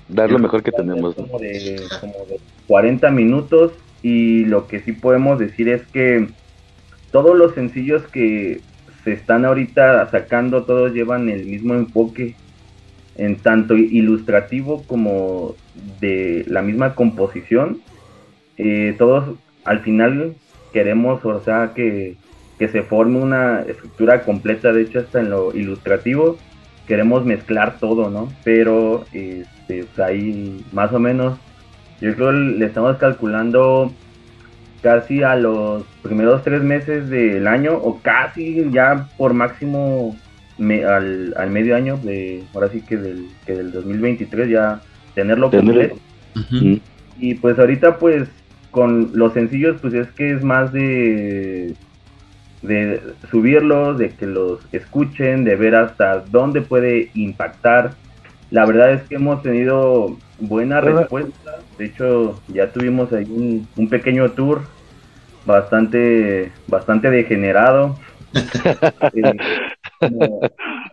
Dar 0.09 0.31
lo 0.31 0.39
mejor 0.39 0.63
que 0.63 0.71
tenemos. 0.71 1.15
Como 1.15 1.39
de, 1.39 1.81
como 1.99 2.27
de 2.27 2.39
40 2.67 3.11
minutos 3.11 3.73
y 4.03 4.45
lo 4.45 4.69
que 4.69 4.81
sí 4.81 4.93
podemos 4.93 5.39
decir 5.39 5.71
es 5.71 5.87
que 5.89 6.29
todos 7.11 7.37
los 7.37 7.55
sencillos 7.55 8.07
que 8.09 8.61
se 9.09 9.15
están 9.15 9.47
ahorita 9.47 10.11
sacando, 10.11 10.65
todos 10.65 10.93
llevan 10.93 11.31
el 11.31 11.47
mismo 11.47 11.73
enfoque 11.73 12.35
en 13.17 13.37
tanto 13.37 13.75
ilustrativo 13.75 14.83
como 14.87 15.55
de 15.99 16.45
la 16.47 16.61
misma 16.61 16.95
composición. 16.95 17.81
Eh, 18.59 18.95
todos 18.99 19.39
al 19.65 19.81
final 19.81 20.35
queremos, 20.75 21.25
o 21.25 21.41
sea, 21.41 21.73
que, 21.75 22.17
se 22.59 22.83
forme 22.83 23.19
una 23.21 23.63
estructura 23.63 24.23
completa, 24.25 24.73
de 24.73 24.83
hecho 24.83 24.99
hasta 24.99 25.21
en 25.21 25.31
lo 25.31 25.57
ilustrativo, 25.57 26.37
queremos 26.87 27.25
mezclar 27.25 27.79
todo, 27.79 28.11
¿no? 28.11 28.31
Pero 28.45 29.07
este, 29.13 29.85
pues, 29.85 29.99
ahí 30.01 30.63
más 30.73 30.93
o 30.93 30.99
menos, 30.99 31.39
yo 32.03 32.15
creo 32.15 32.33
le 32.33 32.67
estamos 32.67 32.99
calculando 32.99 33.91
casi 34.83 35.23
a 35.23 35.37
los 35.37 35.85
primeros 36.03 36.43
tres 36.43 36.63
meses 36.63 37.09
del 37.09 37.47
año 37.47 37.75
o 37.75 38.01
casi 38.01 38.71
ya 38.71 39.09
por 39.17 39.35
máximo 39.35 40.17
al, 40.59 41.35
al, 41.37 41.51
medio 41.51 41.77
año 41.77 41.99
de 41.99 42.43
ahora 42.55 42.69
sí 42.69 42.83
que 42.83 42.97
del, 42.97 43.29
que 43.47 43.55
del 43.55 43.73
2023 43.73 44.49
ya 44.49 44.81
tenerlo 45.15 45.51
completo. 45.51 45.97
Y 47.21 47.35
pues 47.35 47.59
ahorita 47.59 47.99
pues 47.99 48.29
con 48.71 49.11
los 49.15 49.33
sencillos, 49.33 49.81
pues 49.81 49.95
es 49.95 50.09
que 50.09 50.33
es 50.33 50.43
más 50.43 50.73
de, 50.73 51.75
de 52.63 53.01
subirlos, 53.31 53.99
de 53.99 54.11
que 54.11 54.27
los 54.27 54.61
escuchen, 54.73 55.45
de 55.45 55.57
ver 55.57 55.75
hasta 55.75 56.21
dónde 56.21 56.61
puede 56.61 57.11
impactar. 57.15 57.93
La 58.51 58.67
verdad 58.67 58.93
es 58.93 59.03
que 59.03 59.17
hemos 59.17 59.43
tenido 59.43 60.17
buena 60.39 60.81
respuesta. 60.81 61.59
De 61.79 61.87
hecho, 61.87 62.41
ya 62.49 62.71
tuvimos 62.73 63.13
ahí 63.13 63.67
un, 63.77 63.89
pequeño 63.89 64.31
tour 64.33 64.63
bastante, 65.47 66.53
bastante 66.67 67.11
degenerado. 67.11 67.97
Eh, 70.01 70.11
como, 70.11 70.41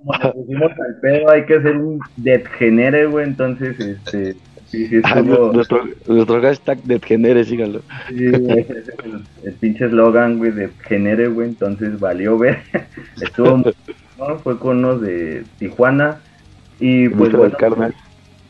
nos 0.04 0.34
pusimos 0.34 0.72
al 0.72 1.00
pedo, 1.00 1.30
hay 1.30 1.46
que 1.46 1.58
hacer 1.58 1.78
un 1.78 2.00
degenere, 2.18 3.06
güey. 3.06 3.28
Entonces, 3.28 3.80
este, 3.80 4.36
Sí, 4.68 4.88
sí, 4.88 5.00
ah, 5.04 5.22
nuestro, 5.22 5.84
nuestro, 6.08 6.42
hashtag 6.42 6.82
de 6.84 7.00
genere, 7.00 7.44
síganlo. 7.46 7.82
Sí, 8.10 8.26
el, 8.26 9.54
pinche 9.60 9.86
eslogan, 9.86 10.38
güey, 10.38 10.52
de 10.52 10.70
genere, 10.88 11.28
güey, 11.28 11.50
entonces 11.50 12.00
valió 12.00 12.38
ver. 12.38 12.60
Estuvo, 13.22 13.58
¿no? 14.18 14.40
fue 14.40 14.58
con 14.58 14.80
unos 14.80 15.02
de 15.02 15.44
Tijuana. 15.60 16.20
Y 16.80 17.08
pues 17.10 17.32
bueno, 17.32 17.56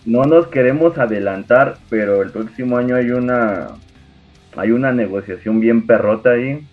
no 0.05 0.23
nos 0.23 0.47
queremos 0.47 0.97
adelantar, 0.97 1.77
pero 1.89 2.21
el 2.21 2.31
próximo 2.31 2.77
año 2.77 2.95
hay 2.95 3.11
una 3.11 3.67
hay 4.55 4.71
una 4.71 4.91
negociación 4.91 5.59
bien 5.59 5.85
perrota 5.85 6.31
ahí. 6.31 6.65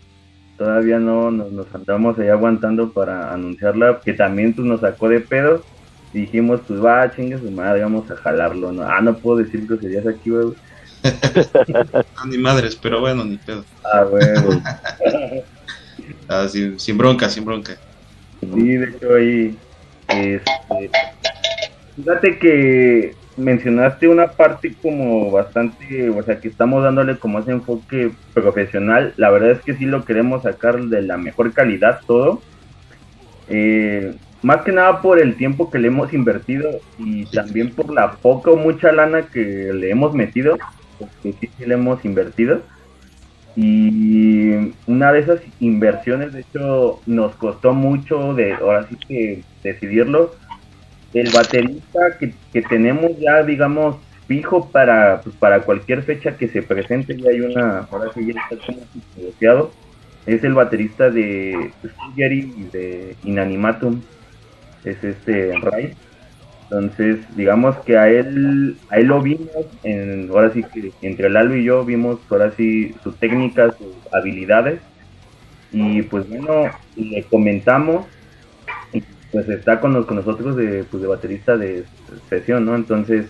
Todavía 0.57 0.99
no 0.99 1.31
nos, 1.31 1.51
nos 1.51 1.75
andamos 1.75 2.19
ahí 2.19 2.29
aguantando 2.29 2.93
para 2.93 3.33
anunciarla, 3.33 4.01
que 4.05 4.13
también 4.13 4.53
pues, 4.55 4.67
nos 4.67 4.81
sacó 4.81 5.09
de 5.09 5.21
pedo 5.21 5.63
dijimos, 6.13 6.61
pues 6.67 6.83
va, 6.83 7.11
chingue 7.15 7.39
su 7.39 7.51
madre, 7.51 7.83
vamos 7.83 8.11
a 8.11 8.17
jalarlo. 8.17 8.73
¿no? 8.73 8.83
Ah, 8.83 9.01
no 9.01 9.17
puedo 9.17 9.39
decir 9.39 9.67
serías 9.81 10.07
aquí, 10.07 10.31
güey. 10.31 10.53
no, 11.05 12.25
ni 12.27 12.39
madres, 12.39 12.77
pero 12.77 13.01
bueno, 13.01 13.25
ni 13.25 13.37
pedo. 13.39 13.65
Ah, 13.85 14.05
güey. 14.05 14.25
ah, 16.29 16.47
sin, 16.49 16.79
sin, 16.79 16.99
bronca, 16.99 17.29
sin 17.29 17.45
bronca. 17.45 17.77
Sí, 18.41 18.77
de 18.77 18.89
hecho 18.89 19.15
ahí, 19.15 19.57
este, 20.09 20.91
fíjate 21.97 22.39
que 22.39 23.15
mencionaste 23.37 24.09
una 24.09 24.29
parte 24.29 24.75
como 24.81 25.31
bastante, 25.31 26.11
o 26.11 26.23
sea, 26.23 26.41
que 26.41 26.49
estamos 26.49 26.83
dándole 26.83 27.17
como 27.19 27.39
ese 27.39 27.53
enfoque 27.53 28.13
profesional. 28.35 29.15
La 29.17 29.31
verdad 29.31 29.53
es 29.53 29.61
que 29.61 29.75
sí 29.75 29.85
lo 29.85 30.05
queremos 30.05 30.43
sacar 30.43 30.81
de 30.81 31.03
la 31.03 31.17
mejor 31.17 31.53
calidad 31.53 32.01
todo. 32.07 32.41
Eh, 33.49 34.15
más 34.43 34.63
que 34.63 34.73
nada 34.73 35.01
por 35.01 35.21
el 35.21 35.37
tiempo 35.37 35.71
que 35.71 35.79
le 35.79 35.89
hemos 35.89 36.13
invertido 36.13 36.81
y 36.99 37.27
también 37.27 37.71
por 37.71 37.93
la 37.93 38.13
poca 38.13 38.51
o 38.51 38.57
mucha 38.57 38.93
lana 38.93 39.23
que 39.23 39.73
le 39.73 39.91
hemos 39.91 40.15
metido, 40.15 40.59
porque 40.99 41.35
sí, 41.41 41.51
sí 41.57 41.67
le 41.67 41.75
hemos 41.75 42.05
invertido. 42.05 42.61
Y 43.55 44.73
una 44.87 45.13
de 45.13 45.21
esas 45.21 45.41
inversiones, 45.61 46.33
de 46.33 46.41
hecho, 46.41 47.01
nos 47.07 47.35
costó 47.37 47.75
mucho, 47.75 48.35
de 48.35 48.55
ahora 48.55 48.87
sí 48.89 48.97
que 48.97 49.43
decidirlo. 49.63 50.35
El 51.15 51.31
baterista 51.31 52.19
que, 52.19 52.35
que 52.53 52.63
tenemos 52.63 53.19
ya, 53.19 53.43
digamos, 53.43 53.97
fijo 54.27 54.71
para, 54.71 55.21
pues, 55.21 55.37
para 55.37 55.61
cualquier 55.61 56.03
fecha 56.03 56.37
que 56.37 56.49
se 56.49 56.63
presente, 56.63 57.17
ya 57.19 57.31
hay 57.31 57.41
una, 57.41 57.87
ahora 57.91 58.11
sí 58.15 58.33
ya 58.33 58.41
está 58.41 58.67
como 58.67 58.79
negociado, 59.17 59.73
es 60.27 60.45
el 60.45 60.55
baterista 60.55 61.11
de 61.11 61.73
y 62.17 62.63
de 62.73 63.17
Inanimatum 63.25 64.01
es 64.85 65.03
este 65.03 65.53
Ray. 65.61 65.95
Entonces, 66.65 67.19
digamos 67.37 67.77
que 67.85 67.99
a 67.99 68.09
él, 68.09 68.77
a 68.89 68.97
él 68.97 69.07
lo 69.07 69.21
vimos, 69.21 69.67
en, 69.83 70.31
ahora 70.31 70.53
sí 70.53 70.65
que 70.73 70.93
entre 71.03 71.29
Lalo 71.29 71.55
y 71.55 71.65
yo 71.65 71.85
vimos 71.85 72.19
ahora 72.31 72.53
sí 72.57 72.95
su 73.03 73.13
técnica, 73.13 73.73
sus 73.73 73.95
habilidades. 74.13 74.81
Y 75.71 76.03
pues 76.03 76.29
bueno, 76.29 76.71
le 76.97 77.23
comentamos, 77.25 78.07
pues 79.33 79.49
está 79.49 79.81
con, 79.81 80.05
con 80.05 80.17
nosotros 80.17 80.57
de, 80.57 80.85
pues 80.85 81.03
de 81.03 81.09
baterista 81.09 81.57
de 81.57 81.85
sesión, 82.29 82.67
¿no? 82.67 82.77
Entonces, 82.77 83.27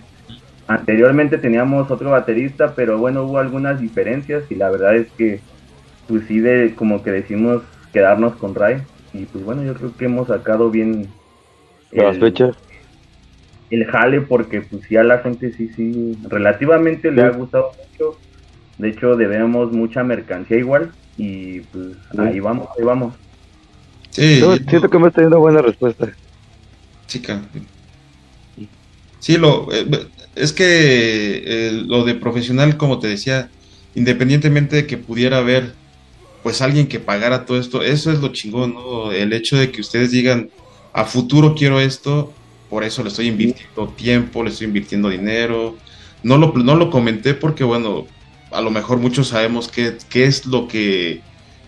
anteriormente 0.67 1.37
teníamos 1.37 1.89
otro 1.89 2.11
baterista, 2.11 2.73
pero 2.75 2.97
bueno, 2.97 3.23
hubo 3.23 3.39
algunas 3.39 3.79
diferencias 3.79 4.43
y 4.51 4.55
la 4.55 4.69
verdad 4.69 4.95
es 4.97 5.09
que, 5.13 5.39
pues 6.07 6.25
sí, 6.27 6.39
de, 6.39 6.75
como 6.75 7.03
que 7.03 7.11
decimos 7.11 7.63
quedarnos 7.93 8.35
con 8.35 8.53
Ray. 8.53 8.81
Y 9.13 9.25
pues 9.25 9.45
bueno, 9.45 9.63
yo 9.63 9.73
creo 9.75 9.95
que 9.95 10.05
hemos 10.05 10.27
sacado 10.27 10.69
bien, 10.69 11.07
las 11.91 12.17
fechas. 12.17 12.55
El 13.69 13.85
jale, 13.85 14.21
porque 14.21 14.61
pues 14.61 14.87
ya 14.89 15.03
la 15.03 15.19
gente 15.19 15.51
sí, 15.53 15.69
sí, 15.69 16.17
relativamente 16.27 17.11
le 17.11 17.23
ha 17.23 17.29
gustado 17.29 17.71
mucho. 17.77 18.17
De 18.77 18.89
hecho, 18.89 19.15
debemos 19.15 19.71
mucha 19.71 20.03
mercancía 20.03 20.57
igual 20.57 20.91
y 21.17 21.61
pues 21.61 21.95
ahí 22.17 22.39
vamos, 22.39 22.67
ahí 22.77 22.83
vamos. 22.83 23.13
Sí, 24.13 24.41
siento 24.69 24.89
que 24.89 24.97
hemos 24.97 25.11
tenido 25.11 25.39
buena 25.39 25.61
respuesta. 25.63 26.13
Chica. 27.07 27.41
Sí, 29.19 29.37
lo, 29.37 29.67
eh, 29.73 29.87
es 30.35 30.53
que 30.53 31.43
eh, 31.45 31.71
lo 31.85 32.05
de 32.05 32.13
profesional, 32.13 32.77
como 32.77 32.99
te 32.99 33.07
decía, 33.07 33.49
independientemente 33.95 34.75
de 34.75 34.85
que 34.85 34.97
pudiera 34.97 35.39
haber 35.39 35.73
pues 36.43 36.61
alguien 36.61 36.87
que 36.87 36.99
pagara 36.99 37.45
todo 37.45 37.59
esto, 37.59 37.81
eso 37.81 38.11
es 38.11 38.19
lo 38.19 38.27
chingón, 38.27 38.75
¿no? 38.75 39.11
El 39.11 39.33
hecho 39.33 39.57
de 39.57 39.71
que 39.71 39.81
ustedes 39.81 40.11
digan, 40.11 40.51
a 40.91 41.05
futuro 41.05 41.55
quiero 41.55 41.79
esto, 41.79 42.31
por 42.69 42.83
eso 42.83 43.01
le 43.01 43.09
estoy 43.09 43.27
invirtiendo 43.27 43.87
tiempo, 43.95 44.43
le 44.43 44.51
estoy 44.51 44.67
invirtiendo 44.67 45.09
dinero. 45.09 45.75
No 46.21 46.37
lo, 46.37 46.53
no 46.53 46.75
lo 46.75 46.91
comenté 46.91 47.33
porque, 47.33 47.63
bueno, 47.63 48.05
a 48.51 48.61
lo 48.61 48.69
mejor 48.69 48.99
muchos 48.99 49.29
sabemos 49.29 49.69
qué, 49.69 49.97
qué 50.09 50.25
es 50.25 50.45
lo 50.45 50.67
que, 50.67 51.21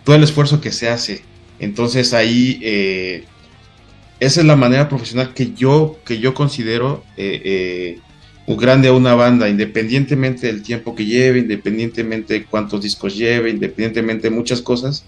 todo 0.03 0.15
el 0.15 0.23
esfuerzo 0.23 0.61
que 0.61 0.71
se 0.71 0.89
hace. 0.89 1.23
Entonces 1.59 2.13
ahí, 2.13 2.59
eh, 2.61 3.23
esa 4.19 4.41
es 4.41 4.47
la 4.47 4.55
manera 4.55 4.89
profesional 4.89 5.33
que 5.33 5.53
yo, 5.53 5.99
que 6.05 6.19
yo 6.19 6.33
considero 6.33 7.03
eh, 7.17 7.41
eh, 7.43 8.55
grande 8.55 8.89
a 8.89 8.93
una 8.93 9.15
banda, 9.15 9.49
independientemente 9.49 10.47
del 10.47 10.61
tiempo 10.61 10.95
que 10.95 11.05
lleve, 11.05 11.39
independientemente 11.39 12.33
de 12.33 12.45
cuántos 12.45 12.81
discos 12.81 13.15
lleve, 13.15 13.49
independientemente 13.49 14.29
de 14.29 14.35
muchas 14.35 14.61
cosas 14.61 15.05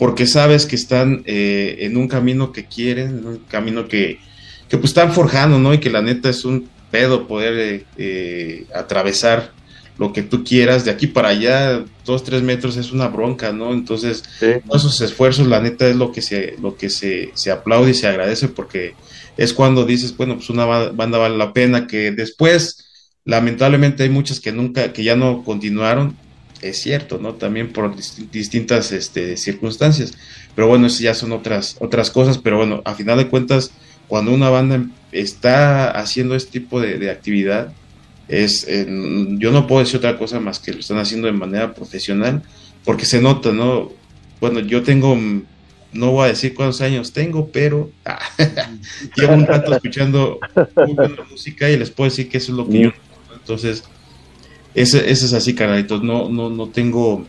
porque 0.00 0.26
sabes 0.26 0.64
que 0.64 0.76
están 0.76 1.22
eh, 1.26 1.76
en 1.80 1.98
un 1.98 2.08
camino 2.08 2.52
que 2.52 2.64
quieren, 2.64 3.18
en 3.18 3.26
un 3.26 3.38
camino 3.40 3.86
que, 3.86 4.18
que 4.66 4.78
pues 4.78 4.92
están 4.92 5.12
forjando, 5.12 5.58
¿no? 5.58 5.74
Y 5.74 5.78
que 5.78 5.90
la 5.90 6.00
neta 6.00 6.30
es 6.30 6.46
un 6.46 6.70
pedo 6.90 7.28
poder 7.28 7.84
eh, 7.98 8.64
atravesar 8.74 9.52
lo 9.98 10.12
que 10.12 10.22
tú 10.22 10.44
quieras, 10.44 10.84
de 10.84 10.90
aquí 10.90 11.06
para 11.06 11.28
allá, 11.28 11.84
dos, 12.04 12.24
tres 12.24 12.42
metros 12.42 12.76
es 12.76 12.92
una 12.92 13.08
bronca, 13.08 13.52
¿no? 13.52 13.72
Entonces, 13.72 14.22
todos 14.40 14.84
esos 14.84 15.00
esfuerzos, 15.02 15.46
la 15.46 15.60
neta, 15.60 15.86
es 15.88 15.96
lo 15.96 16.10
que 16.12 16.22
se, 16.22 16.56
lo 16.60 16.76
que 16.76 16.88
se, 16.88 17.30
se 17.34 17.50
aplaude 17.50 17.90
y 17.90 17.94
se 17.94 18.06
agradece 18.06 18.48
porque 18.48 18.94
es 19.36 19.52
cuando 19.52 19.84
dices, 19.84 20.16
bueno, 20.16 20.36
pues 20.36 20.50
una 20.50 20.64
banda 20.64 21.18
vale 21.18 21.36
la 21.36 21.52
pena, 21.52 21.86
que 21.86 22.12
después, 22.12 22.86
lamentablemente 23.24 24.02
hay 24.02 24.10
muchas 24.10 24.40
que 24.40 24.52
nunca, 24.52 24.92
que 24.92 25.04
ya 25.04 25.16
no 25.16 25.44
continuaron, 25.44 26.16
es 26.62 26.78
cierto, 26.78 27.18
¿no? 27.18 27.34
También 27.34 27.72
por 27.72 27.94
distintas 28.30 28.92
este, 28.92 29.36
circunstancias. 29.36 30.12
Pero 30.54 30.68
bueno, 30.68 30.86
eso 30.86 31.02
ya 31.02 31.14
son 31.14 31.32
otras, 31.32 31.76
otras 31.80 32.10
cosas. 32.10 32.38
Pero 32.38 32.58
bueno, 32.58 32.82
a 32.84 32.94
final 32.94 33.18
de 33.18 33.28
cuentas, 33.28 33.70
cuando 34.08 34.32
una 34.32 34.50
banda 34.50 34.84
está 35.12 35.90
haciendo 35.90 36.34
este 36.34 36.60
tipo 36.60 36.80
de, 36.80 37.10
actividad, 37.10 37.72
es, 38.30 38.66
yo 38.66 39.50
no 39.50 39.66
puedo 39.66 39.80
decir 39.80 39.96
otra 39.96 40.16
cosa 40.16 40.38
más 40.38 40.60
que 40.60 40.72
lo 40.72 40.78
están 40.78 40.98
haciendo 40.98 41.26
de 41.26 41.32
manera 41.32 41.74
profesional, 41.74 42.42
porque 42.84 43.04
se 43.04 43.20
nota, 43.20 43.50
¿no? 43.50 43.90
Bueno, 44.40 44.60
yo 44.60 44.84
tengo, 44.84 45.18
no 45.92 46.12
voy 46.12 46.26
a 46.26 46.28
decir 46.28 46.54
cuántos 46.54 46.80
años 46.80 47.12
tengo, 47.12 47.48
pero 47.48 47.90
ah, 48.04 48.20
llevo 49.16 49.34
un 49.34 49.46
rato 49.46 49.74
escuchando 49.74 50.38
música 51.28 51.68
y 51.68 51.76
les 51.76 51.90
puedo 51.90 52.08
decir 52.08 52.28
que 52.28 52.38
eso 52.38 52.52
es 52.52 52.58
lo 52.58 52.68
que 52.68 52.82
yo... 52.84 52.90
Entonces, 53.34 53.82
ese, 54.74 55.10
es 55.10 55.32
así, 55.32 55.54
carnalitos. 55.54 56.02
No, 56.02 56.28
no, 56.28 56.50
no 56.50 56.68
tengo 56.68 57.26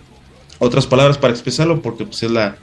otras 0.59 0.85
palabras 0.85 1.17
para 1.17 1.33
expresarlo 1.33 1.81
porque 1.81 2.05
pues, 2.05 2.21
es, 2.21 2.31
la, 2.31 2.57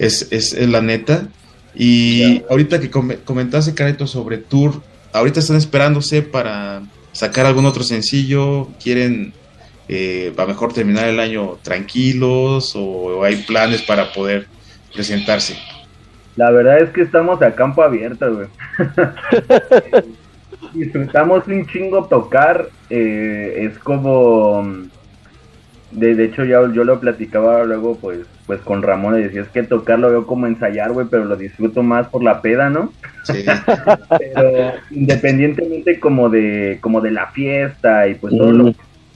es, 0.00 0.28
es, 0.32 0.68
la 0.68 0.80
neta. 0.80 1.28
Y 1.76 2.42
ahorita 2.50 2.80
que 2.80 2.90
comentaste, 2.90 3.74
Carito, 3.74 4.08
sobre 4.08 4.38
Tour, 4.38 4.82
ahorita 5.12 5.38
están 5.38 5.56
esperándose 5.56 6.22
para 6.22 6.82
sacar 7.14 7.46
algún 7.46 7.64
otro 7.64 7.82
sencillo. 7.82 8.68
¿Quieren 8.82 9.32
eh, 9.88 10.34
a 10.36 10.44
mejor 10.44 10.74
terminar 10.74 11.08
el 11.08 11.18
año 11.18 11.56
tranquilos 11.62 12.74
o, 12.76 13.24
hay 13.24 13.36
planes 13.36 13.80
para 13.80 14.12
poder 14.12 14.46
presentarse? 14.92 15.56
La 16.36 16.50
verdad 16.50 16.80
es 16.80 16.90
que 16.90 17.00
estamos 17.00 17.40
a 17.40 17.54
campo 17.54 17.82
abierto, 17.82 18.34
güey. 18.34 18.48
disfrutamos 20.74 21.46
un 21.46 21.66
chingo 21.66 22.04
tocar. 22.04 22.68
Eh, 22.90 23.68
es 23.70 23.78
como. 23.78 24.66
De, 25.92 26.14
de, 26.16 26.24
hecho, 26.24 26.44
ya 26.44 26.60
yo 26.72 26.82
lo 26.82 26.98
platicaba 26.98 27.64
luego, 27.64 27.96
pues, 27.96 28.26
pues 28.46 28.60
con 28.60 28.82
Ramón, 28.82 29.18
y 29.18 29.22
decía, 29.22 29.42
es 29.42 29.48
que 29.48 29.62
tocar 29.62 29.98
lo 29.98 30.10
veo 30.10 30.26
como 30.26 30.46
ensayar, 30.46 30.92
güey, 30.92 31.06
pero 31.10 31.24
lo 31.24 31.36
disfruto 31.36 31.82
más 31.82 32.08
por 32.08 32.22
la 32.22 32.42
peda, 32.42 32.68
¿no? 32.68 32.92
Sí. 33.24 33.44
pero 34.18 34.72
independientemente 34.90 35.98
como 35.98 36.28
de, 36.28 36.78
como 36.80 37.00
de 37.00 37.10
la 37.10 37.28
fiesta 37.28 38.06
y 38.06 38.14
pues 38.16 38.36
todo 38.36 38.52
lo, 38.52 38.74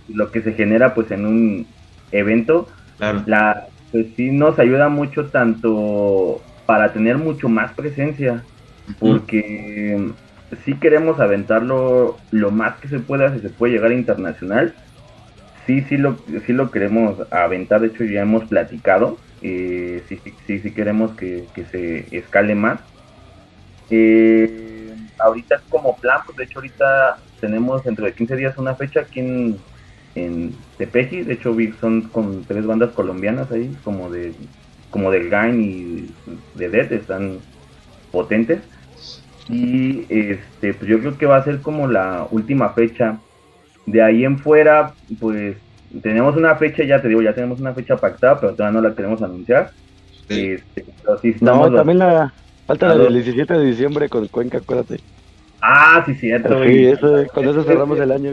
lo, 0.09 0.31
que 0.31 0.41
se 0.41 0.55
genera 0.55 0.95
pues 0.95 1.11
en 1.11 1.27
un 1.27 1.67
evento, 2.11 2.69
la, 3.27 3.67
pues 3.93 4.07
sí 4.17 4.31
nos 4.31 4.59
ayuda 4.59 4.89
mucho 4.89 5.27
tanto 5.27 6.41
para 6.65 6.93
tener 6.93 7.19
mucho 7.19 7.49
más 7.49 7.73
presencia, 7.73 8.43
porque 8.99 10.11
sí 10.65 10.75
queremos 10.75 11.21
aventarlo 11.21 12.17
lo 12.31 12.51
más 12.51 12.77
que 12.77 12.89
se 12.89 12.99
pueda, 12.99 13.33
si 13.35 13.41
se 13.41 13.51
puede 13.51 13.75
llegar 13.75 13.91
a 13.91 13.95
internacional. 13.95 14.75
Sí, 15.69 15.83
sí 15.91 15.99
lo, 15.99 16.25
sí 16.47 16.55
lo 16.55 16.71
queremos 16.71 17.19
aventar, 17.31 17.83
de 17.83 17.89
hecho 17.89 18.03
ya 18.05 18.23
hemos 18.23 18.47
platicado. 18.47 19.19
Eh, 19.43 20.03
sí, 20.09 20.19
sí, 20.47 20.61
sí, 20.63 20.73
queremos 20.73 21.15
que, 21.17 21.51
se 21.71 22.17
escale 22.17 22.55
más. 22.55 22.81
Eh, 23.91 24.97
ahorita 25.19 25.57
es 25.57 25.63
como 25.69 25.99
plan, 26.01 26.21
pues 26.25 26.37
de 26.39 26.45
hecho 26.45 26.61
ahorita 26.61 27.21
tenemos 27.41 27.85
dentro 27.85 28.07
de 28.07 28.15
15 28.15 28.37
días 28.37 28.57
una 28.57 28.77
fecha 28.77 29.01
aquí 29.01 29.21
en, 29.21 29.59
en 30.15 30.57
Tepeji, 30.79 31.25
de 31.25 31.35
hecho 31.35 31.55
son 31.81 32.09
con 32.13 32.47
tres 32.47 32.67
bandas 32.67 32.93
colombianas 32.93 33.53
ahí, 33.53 33.71
como 33.85 34.11
de 34.11 34.35
como 34.91 35.11
del 35.11 35.29
Gain 35.29 35.61
y 35.61 36.17
de 36.55 36.69
Dead, 36.71 36.93
están 36.95 37.43
potentes. 38.11 38.63
Y 39.49 40.07
este, 40.11 40.75
pues 40.75 40.91
yo 40.91 40.99
creo 41.01 41.19
que 41.19 41.27
va 41.27 41.37
a 41.39 41.45
ser 41.45 41.61
como 41.63 41.89
la 41.89 42.27
última 42.31 42.75
fecha. 42.75 43.21
De 43.91 44.03
ahí 44.03 44.25
en 44.25 44.39
fuera, 44.39 44.93
pues 45.19 45.57
tenemos 46.03 46.37
una 46.37 46.55
fecha, 46.57 46.85
ya 46.85 47.01
te 47.01 47.09
digo, 47.09 47.23
ya 47.23 47.35
tenemos 47.35 47.61
una 47.61 47.73
fecha 47.73 47.97
pactada, 47.97 48.39
pero 48.39 48.53
todavía 48.55 48.81
no 48.81 48.89
la 48.89 48.95
queremos 48.95 49.23
anunciar. 49.23 49.71
Este, 50.29 50.85
no, 51.41 51.73
también 51.73 51.99
la, 51.99 52.33
falta 52.67 52.89
la 52.89 53.05
del 53.05 53.15
17 53.15 53.55
de 53.55 53.65
diciembre 53.65 54.09
con 54.09 54.27
Cuenca, 54.29 54.59
acuérdate. 54.59 55.01
Ah, 55.63 56.03
sí, 56.07 56.15
cierto. 56.15 56.63
Sí, 56.65 56.87
eso, 56.87 57.25
con 57.33 57.49
eso 57.49 57.65
cerramos 57.65 57.99
el 57.99 58.13
año, 58.13 58.33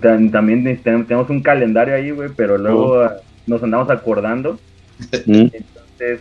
también 0.00 0.80
tenemos 0.82 1.30
un 1.30 1.42
calendario 1.42 1.94
ahí, 1.94 2.10
güey, 2.10 2.30
pero 2.36 2.58
luego 2.58 3.00
ah, 3.00 3.16
nos 3.46 3.62
andamos 3.62 3.90
acordando. 3.90 4.58
Entonces, 5.12 6.20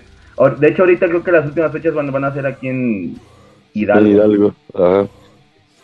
de 0.60 0.68
hecho, 0.68 0.84
ahorita 0.84 1.08
creo 1.08 1.24
que 1.24 1.32
las 1.32 1.46
últimas 1.46 1.72
fechas 1.72 1.94
van, 1.94 2.12
van 2.12 2.26
a 2.26 2.34
ser 2.34 2.46
aquí 2.48 2.68
en 2.68 3.18
Hidalgo. 3.74 4.10
Hidalgo. 4.10 4.56
Ajá. 4.74 5.08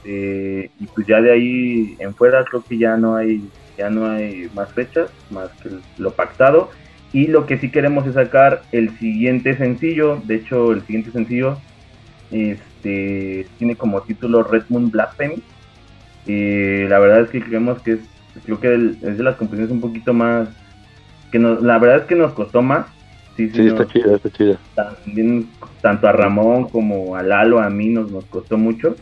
Eh, 0.06 0.70
y 0.80 0.86
pues 0.88 1.08
ya 1.08 1.22
de 1.22 1.32
ahí 1.32 1.96
en 2.00 2.14
fuera 2.14 2.44
creo 2.44 2.62
que 2.68 2.78
ya 2.78 2.98
no 2.98 3.16
hay 3.16 3.42
ya 3.78 3.90
no 3.90 4.12
hay 4.12 4.50
más 4.54 4.72
fechas 4.74 5.10
más 5.30 5.50
que 5.62 5.70
lo 5.98 6.12
pactado 6.12 6.70
y 7.14 7.28
lo 7.28 7.46
que 7.46 7.58
sí 7.58 7.72
queremos 7.72 8.06
es 8.06 8.16
sacar 8.16 8.64
el 8.74 8.98
siguiente 8.98 9.56
sencillo 9.56 10.22
de 10.26 10.36
hecho 10.36 10.74
el 10.74 10.82
siguiente 10.82 11.12
sencillo 11.12 11.58
este 12.32 13.48
tiene 13.58 13.78
como 13.78 14.02
título 14.02 14.44
Red 14.44 14.66
Moon 14.68 14.92
Blasphemy 14.92 15.42
eh, 16.28 16.86
la 16.90 17.00
verdad 17.00 17.22
es 17.22 17.30
que 17.30 17.42
creemos 17.42 17.82
que 17.82 17.94
es 17.94 18.00
creo 18.44 18.60
que 18.60 18.74
es 18.74 19.18
de 19.18 19.24
las 19.24 19.38
composiciones 19.38 19.72
un 19.72 19.80
poquito 19.80 20.14
más 20.14 20.50
que 21.32 21.40
nos, 21.40 21.62
la 21.64 21.80
verdad 21.80 22.00
es 22.00 22.06
que 22.08 22.16
nos 22.16 22.34
costó 22.34 22.62
más 22.62 22.88
Sí, 23.36 23.50
sí, 23.50 23.66
está 23.66 23.88
chida, 23.88 24.16
está 24.16 24.30
chida. 24.30 24.60
También, 24.76 25.50
tanto 25.82 26.08
a 26.08 26.12
Ramón 26.12 26.70
como 26.70 27.16
a 27.16 27.24
Lalo, 27.24 27.60
a 27.60 27.70
mí 27.70 27.90
nos, 27.90 28.12
nos 28.12 28.26
costó 28.26 28.58
mucho. 28.58 28.96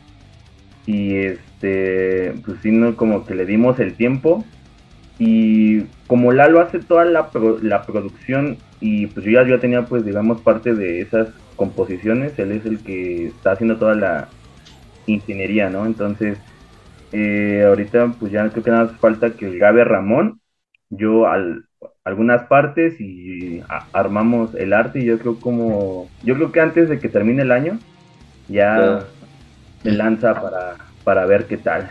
Y 0.85 1.15
este, 1.15 2.33
pues 2.45 2.57
sí, 2.61 2.71
no, 2.71 2.95
como 2.95 3.25
que 3.25 3.35
le 3.35 3.45
dimos 3.45 3.79
el 3.79 3.95
tiempo. 3.95 4.43
Y 5.19 5.81
como 6.07 6.31
Lalo 6.31 6.61
hace 6.61 6.79
toda 6.79 7.05
la, 7.05 7.29
la 7.61 7.85
producción, 7.85 8.57
y 8.79 9.07
pues 9.07 9.25
yo 9.25 9.31
ya, 9.31 9.47
yo 9.47 9.59
tenía, 9.59 9.83
pues, 9.83 10.03
digamos, 10.05 10.41
parte 10.41 10.73
de 10.73 11.01
esas 11.01 11.29
composiciones, 11.55 12.37
él 12.39 12.51
es 12.51 12.65
el 12.65 12.79
que 12.79 13.27
está 13.27 13.51
haciendo 13.51 13.77
toda 13.77 13.93
la 13.95 14.27
ingeniería, 15.05 15.69
¿no? 15.69 15.85
Entonces, 15.85 16.39
eh, 17.11 17.63
ahorita, 17.67 18.15
pues 18.19 18.31
ya 18.31 18.49
creo 18.49 18.63
que 18.63 18.71
nada 18.71 18.85
más 18.85 18.99
falta 18.99 19.31
que 19.31 19.57
Gabe 19.57 19.83
Ramón, 19.83 20.39
yo 20.89 21.27
al, 21.27 21.65
algunas 22.03 22.43
partes 22.47 22.99
y 22.99 23.61
armamos 23.93 24.53
el 24.55 24.73
arte 24.73 24.99
y 24.99 25.05
yo 25.05 25.19
creo 25.19 25.39
como 25.39 26.09
yo 26.23 26.35
creo 26.35 26.51
que 26.51 26.59
antes 26.59 26.89
de 26.89 26.99
que 26.99 27.09
termine 27.09 27.43
el 27.43 27.51
año 27.51 27.79
ya 28.47 28.99
me 29.83 29.91
lanza 29.91 30.39
para, 30.41 30.75
para 31.03 31.25
ver 31.25 31.47
qué 31.47 31.57
tal. 31.57 31.89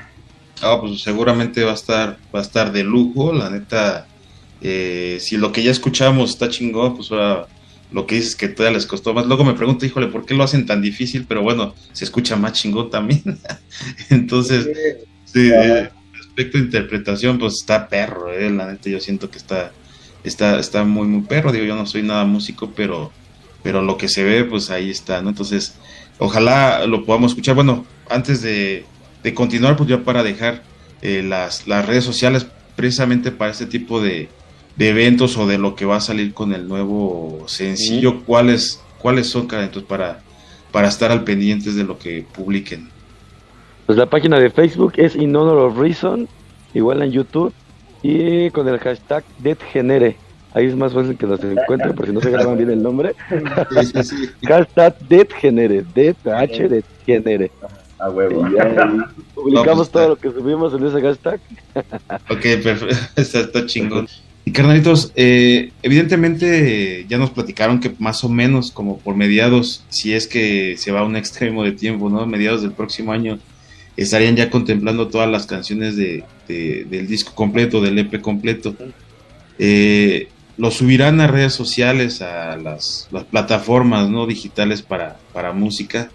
Ah, 0.62 0.78
pues 0.80 1.02
seguramente 1.02 1.64
va 1.64 1.72
a 1.72 1.74
estar 1.74 2.18
va 2.34 2.40
a 2.40 2.42
estar 2.42 2.72
de 2.72 2.84
lujo, 2.84 3.32
la 3.32 3.50
neta 3.50 4.06
eh, 4.60 5.16
si 5.20 5.36
lo 5.38 5.52
que 5.52 5.62
ya 5.62 5.70
escuchamos 5.70 6.30
está 6.30 6.48
chingón, 6.48 6.96
pues 6.96 7.10
ahora 7.10 7.46
lo 7.92 8.06
que 8.06 8.16
dices 8.16 8.36
que 8.36 8.48
todavía 8.48 8.76
les 8.76 8.86
costó 8.86 9.14
más. 9.14 9.26
Luego 9.26 9.44
me 9.44 9.54
pregunto, 9.54 9.86
híjole, 9.86 10.08
¿por 10.08 10.26
qué 10.26 10.34
lo 10.34 10.44
hacen 10.44 10.66
tan 10.66 10.82
difícil? 10.82 11.24
Pero 11.26 11.42
bueno, 11.42 11.74
se 11.92 12.04
escucha 12.04 12.36
más 12.36 12.52
chingón 12.52 12.90
también. 12.90 13.22
Entonces, 14.10 14.68
sí, 15.24 15.50
respecto 16.12 16.58
a 16.58 16.60
interpretación, 16.60 17.38
pues 17.38 17.54
está 17.54 17.88
perro, 17.88 18.32
eh, 18.32 18.50
la 18.50 18.66
neta 18.66 18.90
yo 18.90 19.00
siento 19.00 19.30
que 19.30 19.38
está 19.38 19.72
está, 20.24 20.58
está 20.58 20.84
muy, 20.84 21.06
muy 21.06 21.22
perro. 21.22 21.52
Digo, 21.52 21.64
yo 21.64 21.76
no 21.76 21.86
soy 21.86 22.02
nada 22.02 22.24
músico, 22.24 22.72
pero, 22.74 23.10
pero 23.62 23.82
lo 23.82 23.96
que 23.96 24.08
se 24.08 24.24
ve, 24.24 24.44
pues 24.44 24.70
ahí 24.70 24.90
está, 24.90 25.22
¿no? 25.22 25.30
Entonces, 25.30 25.74
ojalá 26.20 26.86
lo 26.86 27.04
podamos 27.04 27.32
escuchar. 27.32 27.56
Bueno, 27.56 27.84
antes 28.08 28.42
de, 28.42 28.84
continuar, 29.34 29.76
pues 29.76 29.88
ya 29.88 30.04
para 30.04 30.22
dejar 30.22 30.62
eh, 31.02 31.22
las, 31.22 31.66
las 31.66 31.86
redes 31.86 32.04
sociales 32.04 32.46
precisamente 32.76 33.32
para 33.32 33.50
este 33.50 33.66
tipo 33.66 34.00
de, 34.00 34.28
eventos 34.78 35.36
o 35.36 35.46
de 35.46 35.58
lo 35.58 35.74
que 35.74 35.84
va 35.84 35.96
a 35.96 36.00
salir 36.00 36.32
con 36.32 36.54
el 36.54 36.68
nuevo 36.68 37.44
sencillo, 37.46 38.22
¿cuáles, 38.24 38.80
¿cuáles 38.98 39.28
son, 39.28 39.42
entonces 39.42 39.82
para, 39.82 40.20
para 40.72 40.88
estar 40.88 41.10
al 41.10 41.24
pendientes 41.24 41.74
de 41.74 41.84
lo 41.84 41.98
que 41.98 42.24
publiquen? 42.32 42.88
Pues 43.84 43.98
la 43.98 44.06
página 44.06 44.38
de 44.38 44.48
Facebook 44.50 44.94
es 44.96 45.16
In 45.16 45.36
Honor 45.36 45.58
of 45.58 45.78
Reason, 45.78 46.28
igual 46.72 47.02
en 47.02 47.10
YouTube 47.10 47.52
y 48.02 48.48
con 48.50 48.68
el 48.68 48.78
hashtag 48.78 49.24
DeadGenere. 49.40 50.16
Ahí 50.52 50.66
es 50.66 50.76
más 50.76 50.92
fácil 50.92 51.16
que 51.16 51.26
nos 51.26 51.42
encuentren, 51.44 51.94
por 51.94 52.06
si 52.06 52.12
no 52.12 52.20
se 52.20 52.30
graban 52.30 52.56
bien 52.56 52.70
el 52.70 52.82
nombre. 52.82 53.14
hashtag 54.48 54.98
DeadGenere, 55.08 55.84
H 56.24 56.68
DeadGenere. 56.68 57.50
A 57.98 58.10
huevo. 58.10 58.46
publicamos 59.34 59.90
todo 59.90 60.08
lo 60.10 60.16
que 60.16 60.30
subimos 60.30 60.74
en 60.74 60.86
ese 60.86 61.00
hashtag. 61.00 61.40
ok, 62.28 62.62
perfecto. 62.62 62.96
Está, 63.16 63.66
chingón. 63.66 64.08
Y 64.44 64.52
carnalitos, 64.52 65.12
eh, 65.16 65.70
evidentemente 65.82 67.04
ya 67.08 67.18
nos 67.18 67.30
platicaron 67.30 67.78
que 67.78 67.92
más 67.98 68.24
o 68.24 68.28
menos 68.28 68.72
como 68.72 68.98
por 68.98 69.14
mediados, 69.14 69.84
si 69.90 70.14
es 70.14 70.26
que 70.26 70.76
se 70.78 70.90
va 70.90 71.00
a 71.00 71.04
un 71.04 71.14
extremo 71.14 71.62
de 71.62 71.72
tiempo, 71.72 72.08
¿no? 72.08 72.26
Mediados 72.26 72.62
del 72.62 72.72
próximo 72.72 73.12
año, 73.12 73.38
estarían 73.96 74.34
ya 74.34 74.50
contemplando 74.50 75.08
todas 75.08 75.30
las 75.30 75.46
canciones 75.46 75.94
de, 75.94 76.24
del 76.48 77.06
disco 77.06 77.34
completo, 77.34 77.82
del 77.82 77.98
EP 77.98 78.20
completo. 78.20 78.74
Eh, 79.58 80.28
lo 80.60 80.70
subirán 80.70 81.20
a 81.20 81.26
redes 81.26 81.54
sociales, 81.54 82.20
a 82.20 82.56
las, 82.58 83.08
plataformas 83.30 84.10
¿no? 84.10 84.26
digitales 84.26 84.82
para, 84.82 85.16
para 85.32 85.52
música, 85.52 86.10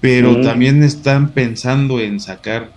pero 0.00 0.42
también 0.42 0.82
están 0.82 1.30
pensando 1.30 1.98
en 1.98 2.20
sacar 2.20 2.70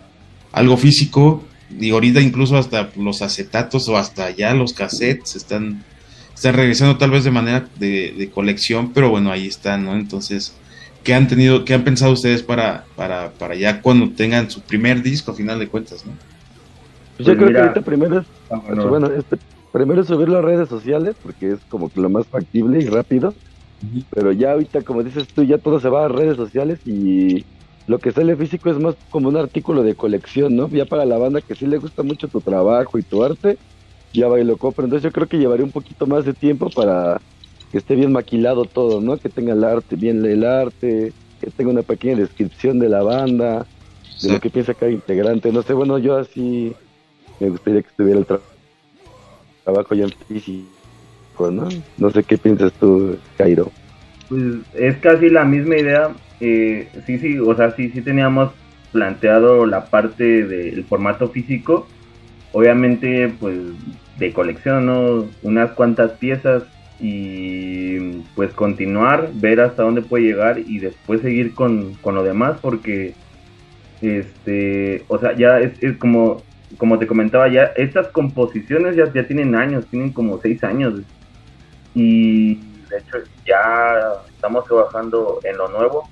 algo 0.54 0.78
físico, 0.78 1.44
y 1.78 1.90
ahorita 1.92 2.22
incluso 2.22 2.58
hasta 2.58 2.90
los 2.96 3.22
acetatos 3.22 3.90
o 3.90 3.98
hasta 3.98 4.32
ya 4.32 4.54
los 4.54 4.72
cassettes 4.72 5.36
están, 5.36 5.84
están 6.34 6.56
regresando 6.56 6.98
tal 6.98 7.12
vez 7.12 7.26
de 7.26 7.32
manera 7.32 7.66
de, 7.78 8.16
de 8.18 8.30
colección, 8.30 8.94
pero 8.94 9.10
bueno, 9.10 9.34
ahí 9.34 9.48
están, 9.48 9.84
¿no? 9.84 9.96
Entonces, 9.96 10.56
¿Qué 11.04 11.16
han 11.16 11.28
tenido, 11.28 11.66
qué 11.66 11.74
han 11.74 11.84
pensado 11.84 12.12
ustedes 12.12 12.44
para, 12.44 12.86
para, 12.96 13.32
para 13.32 13.56
ya 13.56 13.82
cuando 13.82 14.12
tengan 14.12 14.52
su 14.52 14.62
primer 14.62 15.02
disco, 15.02 15.32
a 15.32 15.34
final 15.34 15.58
de 15.58 15.68
cuentas, 15.68 16.06
no? 16.06 16.12
Pues 17.18 17.28
yo 17.28 17.34
pues 17.34 17.38
creo 17.38 17.50
que 17.50 17.58
ahorita 17.60 17.82
primero 17.82 18.20
es, 18.20 18.28
ah, 18.52 18.62
bueno, 18.88 19.08
este, 19.08 19.38
primero 19.72 20.04
subirlo 20.04 20.38
a 20.38 20.42
redes 20.42 20.70
sociales, 20.70 21.16
porque 21.22 21.54
es 21.54 21.60
como 21.70 21.90
que 21.90 22.02
lo 22.02 22.10
más 22.10 22.28
factible 22.28 22.80
y 22.80 22.88
rápido. 22.88 23.34
Pero 24.12 24.32
ya 24.32 24.52
ahorita, 24.52 24.84
como 24.84 25.04
dices 25.04 25.28
tú, 25.28 25.44
ya 25.44 25.58
todo 25.58 25.80
se 25.80 25.90
va 25.90 26.06
a 26.06 26.10
redes 26.10 26.38
sociales 26.38 26.80
y 26.86 27.44
lo 27.88 27.98
que 27.98 28.12
sale 28.12 28.36
físico 28.36 28.70
es 28.70 28.78
más 28.78 28.96
como 29.10 29.30
un 29.30 29.38
artículo 29.38 29.82
de 29.82 29.96
colección, 29.96 30.56
¿no? 30.56 30.68
Ya 30.70 30.86
para 30.86 31.06
la 31.06 31.18
banda 31.18 31.42
que 31.42 31.56
sí 31.56 31.66
le 31.66 31.80
gusta 31.80 32.04
mucho 32.04 32.28
tu 32.28 32.42
trabajo 32.42 33.00
y 33.00 33.04
tu 33.04 33.24
arte, 33.24 33.58
ya 34.14 34.28
va 34.28 34.40
y 34.40 34.44
lo 34.44 34.58
compra. 34.58 34.86
Entonces 34.86 35.04
yo 35.04 35.12
creo 35.12 35.28
que 35.28 35.40
llevaría 35.40 35.66
un 35.66 35.72
poquito 35.72 36.06
más 36.06 36.26
de 36.26 36.34
tiempo 36.34 36.70
para 36.70 37.20
que 37.72 37.80
esté 37.80 37.96
bien 37.96 38.12
maquilado 38.12 38.66
todo, 38.66 39.02
¿no? 39.02 39.18
Que 39.18 39.30
tenga 39.30 39.54
el 39.54 39.64
arte, 39.64 39.96
bien 39.96 40.24
el 40.26 40.46
arte, 40.46 41.14
que 41.40 41.50
tenga 41.50 41.72
una 41.72 41.82
pequeña 41.82 42.18
descripción 42.18 42.78
de 42.78 42.90
la 42.90 43.02
banda, 43.02 43.66
de 44.22 44.32
lo 44.32 44.40
que 44.40 44.52
piensa 44.52 44.76
cada 44.76 44.92
integrante. 44.92 45.52
No 45.52 45.64
sé, 45.64 45.74
bueno, 45.74 45.98
yo 45.98 46.18
así 46.18 46.76
me 47.40 47.50
gustaría 47.50 47.82
que 47.82 47.90
estuviera 47.90 48.20
el 48.20 48.26
trabajo 48.28 48.51
ya 49.66 50.04
en 50.04 50.12
físico, 50.28 51.52
¿no? 51.52 51.70
No 51.98 52.10
sé 52.12 52.24
qué 52.24 52.38
piensas 52.38 52.72
tú, 52.74 53.18
Cairo. 53.38 53.72
Pues 54.30 54.42
es 54.74 54.98
casi 54.98 55.30
la 55.30 55.46
misma 55.46 55.78
idea. 55.78 56.10
Eh, 56.40 56.88
sí, 57.06 57.20
sí, 57.20 57.40
o 57.40 57.56
sea, 57.56 57.72
sí, 57.76 57.90
sí 57.90 58.02
teníamos 58.02 58.52
planteado 58.92 59.66
la 59.66 59.86
parte 59.86 60.46
del 60.46 60.84
formato 60.86 61.30
físico. 61.30 61.88
Obviamente, 62.54 63.34
pues 63.40 63.58
de 64.18 64.34
colección, 64.34 64.86
¿no? 64.86 65.26
Unas 65.42 65.72
cuantas 65.72 66.12
piezas 66.12 66.64
y 67.00 68.22
pues 68.36 68.54
continuar, 68.54 69.32
ver 69.34 69.60
hasta 69.60 69.84
dónde 69.84 70.04
puede 70.04 70.26
llegar 70.26 70.60
y 70.60 70.80
después 70.80 71.22
seguir 71.22 71.56
con, 71.56 71.98
lo 72.04 72.24
demás 72.24 72.60
porque 72.62 73.16
este, 74.02 75.04
o 75.08 75.18
sea, 75.18 75.36
ya 75.36 75.60
es, 75.60 75.74
como 75.98 76.44
como 76.78 77.00
te 77.00 77.08
comentaba 77.08 77.48
ya, 77.48 77.72
estas 77.76 78.08
composiciones 78.08 78.96
ya, 78.96 79.12
ya 79.14 79.26
tienen 79.28 79.56
años, 79.56 79.86
tienen 79.88 80.12
como 80.12 80.40
seis 80.40 80.64
años. 80.64 81.02
Y 81.94 82.56
de 82.90 82.98
hecho 82.98 83.18
ya 83.46 84.14
estamos 84.30 84.66
trabajando 84.66 85.40
en 85.44 85.58
lo 85.58 85.68
nuevo 85.70 86.10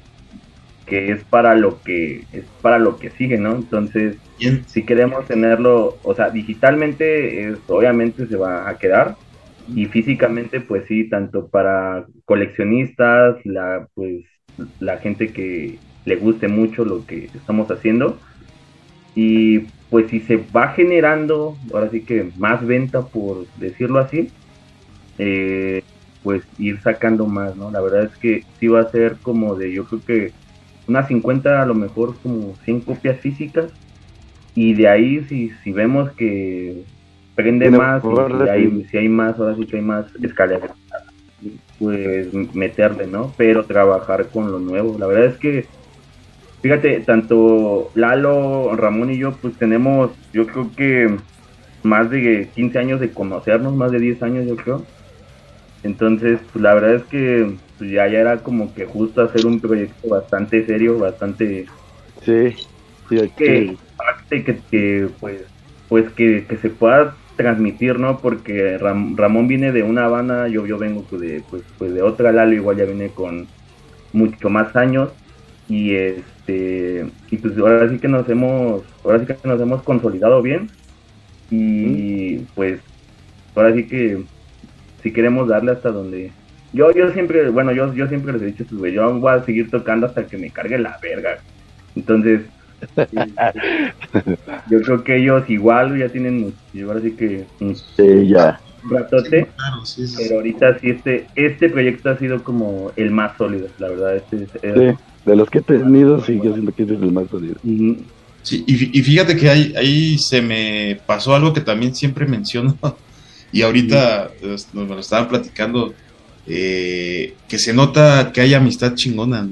que 0.90 1.12
es 1.12 1.24
para 1.24 1.56
lo 1.56 1.82
que 1.84 2.26
es 2.34 2.46
para 2.62 2.80
lo 2.80 2.98
que 2.98 3.12
sigue, 3.12 3.38
¿no? 3.38 3.52
Entonces, 3.52 4.18
si 4.66 4.84
queremos 4.84 5.26
tenerlo, 5.28 5.98
o 6.04 6.16
sea, 6.16 6.32
digitalmente 6.32 7.56
obviamente 7.68 8.28
se 8.28 8.36
va 8.36 8.68
a 8.68 8.78
quedar. 8.78 9.16
Y 9.74 9.86
físicamente 9.86 10.62
pues 10.62 10.86
sí, 10.88 11.08
tanto 11.08 11.48
para 11.48 12.06
coleccionistas, 12.26 13.38
la 13.46 13.88
pues 13.94 14.26
la 14.80 14.98
gente 14.98 15.32
que 15.32 15.78
le 16.06 16.16
guste 16.16 16.48
mucho 16.48 16.84
lo 16.84 17.06
que 17.06 17.30
estamos 17.36 17.70
haciendo. 17.70 18.18
Y 19.16 19.68
pues 19.90 20.10
si 20.10 20.20
se 20.22 20.38
va 20.56 20.70
generando, 20.70 21.58
ahora 21.74 21.90
sí 21.90 22.02
que 22.02 22.32
más 22.38 22.66
venta 22.66 23.02
por 23.02 23.48
decirlo 23.58 24.00
así, 24.00 24.30
eh, 25.18 25.82
pues 26.24 26.44
ir 26.58 26.80
sacando 26.82 27.26
más, 27.26 27.56
¿no? 27.56 27.72
La 27.72 27.82
verdad 27.82 28.04
es 28.04 28.16
que 28.18 28.44
sí 28.60 28.68
va 28.68 28.82
a 28.82 28.92
ser 28.92 29.18
como 29.22 29.56
de, 29.56 29.72
yo 29.72 29.86
creo 29.86 30.02
que 30.06 30.32
unas 30.90 31.08
50, 31.08 31.62
a 31.62 31.66
lo 31.66 31.76
mejor 31.76 32.16
como 32.22 32.58
100 32.66 32.82
copias 32.82 33.20
físicas. 33.20 33.70
Y 34.56 34.74
de 34.74 34.90
ahí, 34.90 35.24
si, 35.30 35.52
si 35.64 35.72
vemos 35.72 36.12
que 36.14 36.84
prende 37.36 37.70
más, 37.70 38.04
y 38.04 38.86
si 38.86 38.98
hay, 38.98 39.08
más, 39.08 39.40
ahora 39.40 39.56
sí 39.56 39.66
que 39.66 39.78
hay 39.78 39.84
más 39.84 40.08
escaleras, 40.22 40.72
pues 41.78 42.34
meterle, 42.54 43.08
¿no? 43.08 43.34
Pero 43.38 43.66
trabajar 43.66 44.28
con 44.30 44.52
lo 44.52 44.60
nuevo. 44.60 44.98
La 44.98 45.06
verdad 45.06 45.26
es 45.26 45.38
que, 45.38 45.68
fíjate, 46.62 47.02
tanto 47.02 47.92
Lalo, 47.96 48.76
Ramón 48.76 49.12
y 49.12 49.18
yo, 49.18 49.34
pues 49.34 49.56
tenemos, 49.56 50.12
yo 50.34 50.48
creo 50.48 50.72
que 50.76 51.18
más 51.84 52.10
de 52.10 52.50
15 52.54 52.80
años 52.80 53.00
de 53.00 53.12
conocernos, 53.12 53.74
más 53.74 53.92
de 53.92 54.00
10 54.00 54.24
años, 54.24 54.48
yo 54.48 54.56
creo. 54.56 54.86
Entonces, 55.84 56.40
pues 56.52 56.62
la 56.62 56.74
verdad 56.74 56.96
es 56.96 57.04
que 57.04 57.56
pues, 57.78 57.92
ya, 57.92 58.08
ya 58.08 58.20
era 58.20 58.38
como 58.40 58.74
que 58.74 58.86
justo 58.86 59.22
hacer 59.22 59.46
un 59.46 59.60
proyecto 59.60 60.10
bastante 60.10 60.66
serio, 60.66 61.00
bastante... 61.00 61.66
Sí, 62.24 62.54
sí 63.08 63.30
que, 63.38 63.78
que, 64.70 65.10
pues, 65.20 65.42
pues 65.88 66.10
que, 66.12 66.46
se 66.62 66.70
pueda 66.70 67.16
transmitir, 67.38 67.98
¿no? 67.98 68.20
Porque 68.20 68.78
Ramón 68.78 69.48
viene 69.48 69.72
de 69.72 69.84
una 69.84 70.08
banda, 70.10 70.50
yo, 70.50 70.68
yo 70.68 70.78
vengo 70.78 71.04
pues, 71.10 71.22
de, 71.22 71.44
pues, 71.50 71.64
pues 71.78 71.94
de 71.94 72.02
otra, 72.02 72.34
Lalo 72.34 72.54
igual 72.54 72.78
ya 72.78 72.84
viene 72.84 73.10
con 73.10 73.48
mucho 74.12 74.50
más 74.50 74.76
años 74.76 75.10
y 75.70 75.94
este 76.50 77.12
y 77.32 77.38
pues 77.38 77.58
ahora 77.58 77.90
sí 77.90 78.00
que 78.00 78.08
nos 78.08 78.28
hemos 78.30 78.84
ahora 79.04 79.20
sí 79.20 79.26
que 79.26 79.48
nos 79.48 79.62
hemos 79.62 79.84
consolidado 79.84 80.42
bien 80.42 80.70
y 81.52 82.38
pues 82.56 82.80
ahora 83.56 83.74
sí 83.74 83.88
que 83.88 84.24
si 85.02 85.12
queremos 85.12 85.48
darle 85.48 85.72
hasta 85.72 85.92
donde 85.92 86.32
yo 86.74 86.92
yo 86.92 87.12
siempre 87.12 87.50
bueno 87.50 87.72
yo 87.72 87.94
yo 87.94 88.08
siempre 88.08 88.34
les 88.34 88.42
he 88.42 88.46
dicho 88.46 88.66
pues, 88.78 88.94
yo 88.94 89.20
voy 89.20 89.34
a 89.34 89.44
seguir 89.44 89.70
tocando 89.70 90.08
hasta 90.08 90.26
que 90.26 90.38
me 90.38 90.52
cargue 90.52 90.78
la 90.78 90.98
verga. 91.02 91.40
Entonces 91.96 92.42
yo 94.70 94.82
creo 94.82 95.04
que 95.04 95.18
ellos 95.18 95.50
igual 95.50 95.98
ya 95.98 96.10
tienen 96.10 96.54
yo 96.74 96.88
ahora 96.88 97.02
sí 97.02 97.12
que 97.12 97.46
sí, 97.96 98.28
ya. 98.28 98.62
un 98.86 98.92
ratote 98.92 99.48
pero 100.18 100.36
ahorita 100.38 100.80
sí 100.80 100.92
este 100.92 101.28
este 101.36 101.68
proyecto 101.68 102.10
ha 102.10 102.18
sido 102.18 102.42
como 102.42 102.94
el 102.96 103.12
más 103.12 103.36
sólido 103.36 103.68
la 103.80 103.90
verdad 103.90 104.16
este, 104.16 104.46
sí, 104.46 104.98
de 105.26 105.36
los 105.36 105.50
que 105.50 105.60
he 105.60 105.62
tenido 105.62 106.24
sí 106.24 106.40
yo 106.44 106.54
siento 106.54 106.74
que 106.74 106.84
es 106.84 106.90
el 106.90 107.12
más 107.12 107.30
sólido 107.30 107.60
Sí, 108.42 108.64
y, 108.66 108.98
y, 108.98 109.04
fíjate 109.04 109.36
que 109.36 109.50
ahí, 109.50 109.74
ahí 109.76 110.18
se 110.18 110.42
me 110.42 111.00
pasó 111.06 111.36
algo 111.36 111.54
que 111.54 111.60
también 111.60 111.94
siempre 111.94 112.26
menciono 112.26 112.78
y 113.52 113.62
ahorita 113.62 114.32
nos, 114.42 114.68
lo 114.74 115.00
estaban 115.00 115.28
platicando, 115.28 115.94
eh, 116.48 117.36
que 117.48 117.60
se 117.60 117.74
nota 117.74 118.32
que 118.34 118.42
hay 118.42 118.54
amistad 118.54 118.96
chingona. 118.96 119.48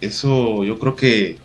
Eso 0.00 0.64
yo 0.64 0.78
creo 0.78 0.96
que, 0.96 1.36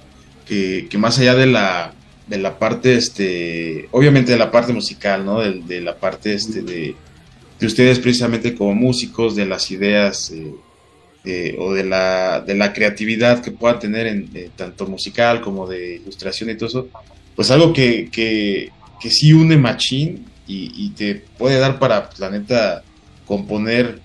que, 0.45 0.97
más 0.97 1.19
allá 1.19 1.35
de 1.35 1.47
la, 1.47 1.93
de 2.27 2.37
la 2.37 2.57
parte, 2.59 2.95
este, 2.95 3.87
obviamente 3.91 4.31
de 4.31 4.37
la 4.37 4.51
parte 4.51 4.73
musical, 4.73 5.25
¿no? 5.25 5.39
De, 5.39 5.81
la 5.81 5.95
parte 5.97 6.33
este, 6.33 6.61
de, 6.61 6.95
de, 7.59 7.65
ustedes 7.65 7.99
precisamente 7.99 8.55
como 8.55 8.73
músicos, 8.73 9.35
de 9.35 9.45
las 9.45 9.71
ideas 9.71 10.31
eh, 10.31 10.53
eh, 11.25 11.55
o 11.59 11.73
de 11.73 11.83
la, 11.83 12.41
de 12.41 12.55
la 12.55 12.73
creatividad 12.73 13.41
que 13.41 13.51
puedan 13.51 13.79
tener 13.79 14.07
en 14.07 14.29
tanto 14.55 14.87
musical 14.87 15.41
como 15.41 15.67
de 15.67 15.95
ilustración 15.95 16.49
y 16.49 16.55
todo 16.55 16.69
eso, 16.69 16.87
pues 17.35 17.51
algo 17.51 17.73
que, 17.73 18.09
que, 18.11 18.71
que 18.99 19.09
sí 19.09 19.33
une 19.33 19.57
Machín 19.57 20.25
y, 20.47 20.89
te 20.91 21.15
puede 21.37 21.59
dar 21.59 21.77
para, 21.77 22.09
la 22.19 22.29
neta, 22.29 22.83
componer, 23.25 23.99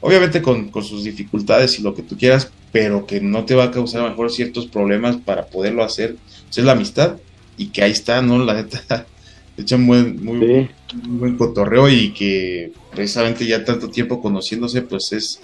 obviamente 0.00 0.40
con, 0.40 0.70
sus 0.82 1.04
dificultades 1.04 1.78
y 1.78 1.82
lo 1.82 1.94
que 1.94 2.02
tú 2.02 2.16
quieras, 2.16 2.50
pero 2.70 3.04
que 3.04 3.20
no 3.20 3.44
te 3.44 3.54
va 3.54 3.64
a 3.64 3.70
causar 3.70 4.00
a 4.00 4.04
lo 4.04 4.10
mejor 4.10 4.30
ciertos 4.30 4.66
problemas 4.66 5.16
para 5.16 5.46
poderlo 5.46 5.82
hacer. 5.82 6.16
es 6.50 6.64
la 6.64 6.72
amistad 6.72 7.16
y 7.56 7.66
que 7.66 7.82
ahí 7.82 7.90
está, 7.90 8.22
¿no? 8.22 8.38
La 8.38 8.54
neta, 8.54 9.06
echan 9.58 9.86
buen, 9.86 10.24
muy, 10.24 10.70
buen 11.04 11.36
cotorreo 11.36 11.88
y 11.88 12.12
que 12.12 12.72
precisamente 12.94 13.44
ya 13.44 13.64
tanto 13.64 13.90
tiempo 13.90 14.22
conociéndose, 14.22 14.82
pues 14.82 15.12
es, 15.12 15.40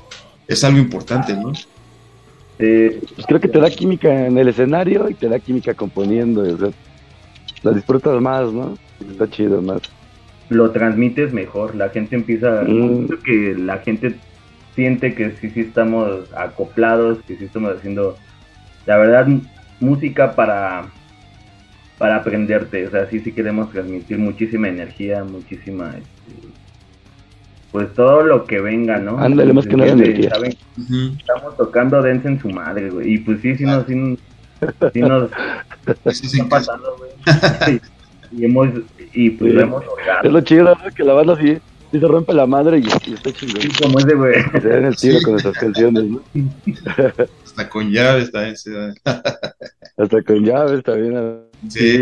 es 0.49 0.65
algo 0.65 0.79
importante, 0.79 1.35
¿no? 1.37 1.53
Eh, 2.59 3.01
pues 3.15 3.27
creo 3.27 3.41
que 3.41 3.49
te 3.49 3.59
da 3.59 3.69
química 3.69 4.27
en 4.27 4.39
el 4.39 4.49
escenario 4.49 5.09
y 5.09 5.15
te 5.15 5.29
da 5.29 5.39
química 5.39 5.75
componiendo, 5.75 6.43
o 6.43 6.57
sea, 6.57 6.71
la 7.63 7.73
disfrutas 7.73 8.21
más, 8.21 8.53
¿no? 8.53 8.77
Está 9.11 9.29
chido 9.29 9.61
más 9.61 9.83
lo 10.49 10.71
transmites 10.71 11.33
mejor, 11.33 11.75
la 11.75 11.89
gente 11.89 12.17
empieza, 12.17 12.63
mm. 12.67 13.09
que 13.25 13.55
la 13.57 13.79
gente 13.79 14.15
siente 14.75 15.15
que 15.15 15.33
sí, 15.33 15.51
sí 15.51 15.61
estamos 15.61 16.33
acoplados, 16.35 17.19
que 17.27 17.37
sí 17.37 17.45
estamos 17.45 17.77
haciendo, 17.77 18.17
la 18.87 18.99
verdad, 18.99 19.27
música 19.81 20.35
para, 20.35 20.87
para 21.99 22.17
aprenderte, 22.17 22.87
o 22.87 22.91
sea, 22.91 23.09
sí, 23.09 23.21
sí 23.21 23.33
queremos 23.33 23.71
transmitir 23.71 24.19
muchísima 24.19 24.69
energía, 24.69 25.25
muchísima, 25.25 25.95
pues 27.75 27.93
todo 27.93 28.23
lo 28.23 28.45
que 28.45 28.61
venga, 28.61 28.99
¿no? 28.99 29.19
Ándale, 29.19 29.53
más 29.53 29.67
que 29.67 29.77
nada 29.77 29.91
energía. 29.91 30.31
Estamos 31.19 31.57
tocando 31.57 32.01
Dance 32.01 32.29
en 32.29 32.41
su 32.41 32.49
madre, 32.49 32.89
güey, 32.89 33.15
y 33.15 33.19
pues 33.19 33.41
sí, 33.41 33.57
sí 33.57 33.65
nos, 33.65 33.85
sí, 33.87 34.17
sí 34.93 35.01
nos, 35.01 35.29
sí, 36.13 36.41
pasando, 36.45 36.97
güey. 36.97 37.81
y 38.31 38.45
hemos 38.45 38.69
y 39.13 39.31
pues 39.31 39.55
lo 39.55 39.63
hemos 39.63 39.85
logrado. 39.85 40.23
Es 40.23 40.33
lo 40.33 40.41
chido, 40.43 40.79
que 40.95 41.03
la 41.03 41.15
banda 41.15 41.33
así 41.33 41.59
se 41.91 41.99
rompe 42.07 42.33
la 42.33 42.47
madre 42.47 42.79
y, 42.79 42.87
está 43.13 43.33
chingón. 43.33 43.63
Sí, 43.63 43.69
como 43.83 43.99
ese 43.99 44.15
güey. 44.15 44.35
Se 44.63 44.69
dan 44.69 44.85
el 44.85 44.95
tiro 44.95 45.19
con 45.25 45.35
esas 45.35 45.59
canciones, 45.59 46.05
¿no? 46.05 46.23
Hasta 47.45 47.69
con 47.69 47.91
llaves 47.91 48.31
también 48.31 48.57
se 48.57 48.71
Hasta 49.05 50.23
con 50.25 50.45
llaves 50.45 50.85
también. 50.85 51.41
Sí. 51.69 51.99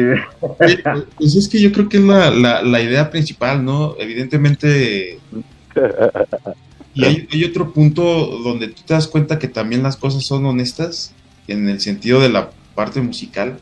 Pues 0.58 1.34
es 1.34 1.48
que 1.48 1.62
yo 1.62 1.72
creo 1.72 1.88
que 1.88 1.96
es 1.96 2.02
la, 2.02 2.30
la, 2.30 2.62
la 2.62 2.80
idea 2.82 3.10
principal, 3.10 3.64
¿no? 3.64 3.94
Evidentemente. 3.98 5.18
Y 6.94 7.04
hay, 7.04 7.44
otro 7.44 7.72
punto 7.72 8.02
donde 8.44 8.68
tú 8.68 8.82
te 8.86 8.92
das 8.92 9.08
cuenta 9.08 9.38
que 9.38 9.48
también 9.48 9.82
las 9.82 9.96
cosas 9.96 10.26
son 10.26 10.44
honestas, 10.44 11.14
en 11.48 11.68
el 11.68 11.80
sentido 11.80 12.20
de 12.20 12.28
la 12.28 12.50
parte 12.74 13.00
musical 13.00 13.58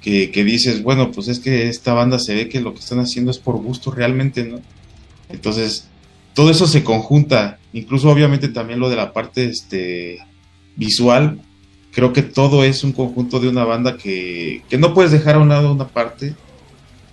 que, 0.00 0.44
dices, 0.44 0.82
bueno, 0.82 1.12
pues 1.12 1.28
es 1.28 1.38
que 1.38 1.68
esta 1.68 1.94
banda 1.94 2.18
se 2.18 2.34
ve 2.34 2.48
que 2.48 2.60
lo 2.60 2.74
que 2.74 2.80
están 2.80 2.98
haciendo 3.00 3.30
es 3.30 3.38
por 3.38 3.56
gusto 3.56 3.90
realmente, 3.90 4.44
¿no? 4.44 4.60
Entonces, 5.30 5.88
todo 6.34 6.50
eso 6.50 6.66
se 6.66 6.84
conjunta, 6.84 7.58
incluso 7.72 8.10
obviamente 8.10 8.48
también 8.48 8.80
lo 8.80 8.90
de 8.90 8.96
la 8.96 9.14
parte 9.14 9.46
este, 9.46 10.18
visual, 10.76 11.40
creo 11.90 12.12
que 12.12 12.20
todo 12.20 12.64
es 12.64 12.84
un 12.84 12.92
conjunto 12.92 13.40
de 13.40 13.48
una 13.48 13.64
banda 13.64 13.96
que, 13.96 14.62
no 14.78 14.92
puedes 14.92 15.10
dejar 15.12 15.36
a 15.36 15.38
un 15.38 15.48
lado 15.48 15.72
una 15.72 15.88
parte. 15.88 16.34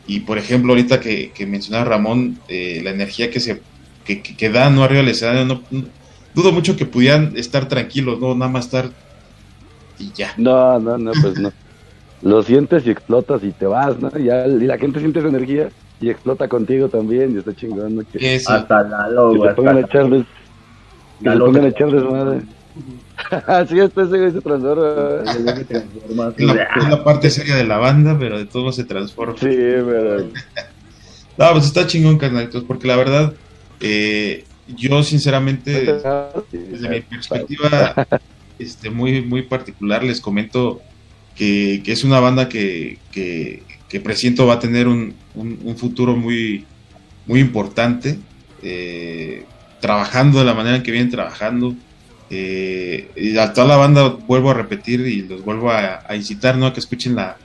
Y 0.06 0.22
por 0.22 0.38
ejemplo, 0.38 0.74
ahorita 0.74 1.00
que, 1.00 1.32
que 1.34 1.46
mencionaba 1.46 1.86
Ramón, 1.86 2.40
eh, 2.50 2.82
la 2.84 2.90
energía 2.90 3.30
que 3.30 3.40
se 3.40 3.62
que, 4.06 4.22
que, 4.22 4.50
da 4.50 4.70
no 4.70 4.84
arriba 4.84 5.02
del 5.02 5.10
escenario, 5.10 5.46
no, 5.46 5.62
dudo 6.34 6.52
mucho 6.52 6.76
que 6.76 6.86
pudieran 6.86 7.34
estar 7.36 7.68
tranquilos, 7.68 8.20
no 8.20 8.36
nada 8.36 8.52
más 8.52 8.66
estar 8.66 8.90
y 10.00 10.12
ya. 10.14 10.34
No, 10.38 10.80
no, 10.80 10.98
no, 10.98 11.12
pues 11.22 11.40
no 11.40 11.52
lo 12.22 12.44
sientes 12.44 12.86
y 12.86 12.92
explotas 12.92 13.44
y 13.44 13.52
te 13.52 13.66
vas, 13.66 14.00
¿no? 14.00 14.12
Y, 14.18 14.26
ya, 14.26 14.46
y 14.48 14.66
la 14.66 14.78
gente 14.78 15.00
siente 15.00 15.20
esa 15.20 15.30
energía 15.30 15.70
y 16.00 16.10
explota 16.10 16.48
contigo 16.48 16.88
también 16.90 17.36
y 17.36 17.40
está 17.40 17.56
chingando. 17.56 18.04
Que, 18.12 18.36
hasta 18.36 18.84
Lalo, 18.84 19.34
Que 19.34 19.50
se 19.50 19.56
pongan 19.56 19.78
a 19.78 19.80
echarles, 19.82 20.26
que 21.24 21.30
se 21.32 21.38
pongan 21.38 21.66
a 21.66 21.68
echarles 21.68 22.04
madre. 22.04 22.42
Así 23.48 23.80
está 23.80 24.02
ese 24.02 24.18
güey 24.18 24.32
se 24.32 24.42
transforma. 24.42 25.22
es 26.38 26.90
la 26.90 27.04
parte 27.04 27.30
seria 27.30 27.56
de 27.56 27.66
la 27.66 27.78
banda, 27.78 28.18
pero 28.20 28.38
de 28.38 28.46
todo 28.46 28.72
se 28.72 28.84
transforma. 28.84 29.36
Sí, 29.38 29.48
pero... 29.48 30.22
no, 31.38 31.52
pues 31.52 31.66
está 31.66 31.86
chingón, 31.86 32.18
carnalitos, 32.18 32.64
porque 32.64 32.88
la 32.88 32.96
verdad, 32.96 33.34
eh, 33.82 34.46
yo 34.68 35.04
sinceramente, 35.04 36.00
desde 36.52 36.90
mi 36.90 37.02
perspectiva 37.02 38.08
este, 38.60 38.90
muy, 38.90 39.22
muy 39.22 39.42
particular, 39.44 40.04
les 40.04 40.22
comento 40.22 40.82
que, 41.36 41.82
es 41.86 42.04
una 42.04 42.20
banda 42.20 42.48
que, 42.48 43.00
que, 43.12 44.00
presiento 44.02 44.46
va 44.46 44.56
a 44.56 44.60
tener 44.60 44.88
un, 44.88 45.16
un, 45.36 45.76
futuro 45.78 46.16
muy, 46.16 46.66
muy 47.26 47.40
importante, 47.40 48.18
eh, 48.64 49.46
trabajando 49.80 50.40
de 50.40 50.46
la 50.46 50.54
manera 50.54 50.78
en 50.78 50.84
que 50.84 50.92
vienen 50.92 51.12
trabajando, 51.12 51.76
Eh, 52.34 53.12
y 53.18 53.38
a 53.38 53.52
toda 53.52 53.68
la 53.68 53.76
banda 53.76 54.08
vuelvo 54.08 54.52
a 54.52 54.54
repetir 54.54 55.02
y 55.02 55.24
los 55.24 55.44
vuelvo 55.44 55.70
a, 55.70 56.16
incitar, 56.16 56.56
¿no? 56.56 56.66
A 56.66 56.74
que 56.74 56.80
escuchen 56.80 57.14
la, 57.14 57.36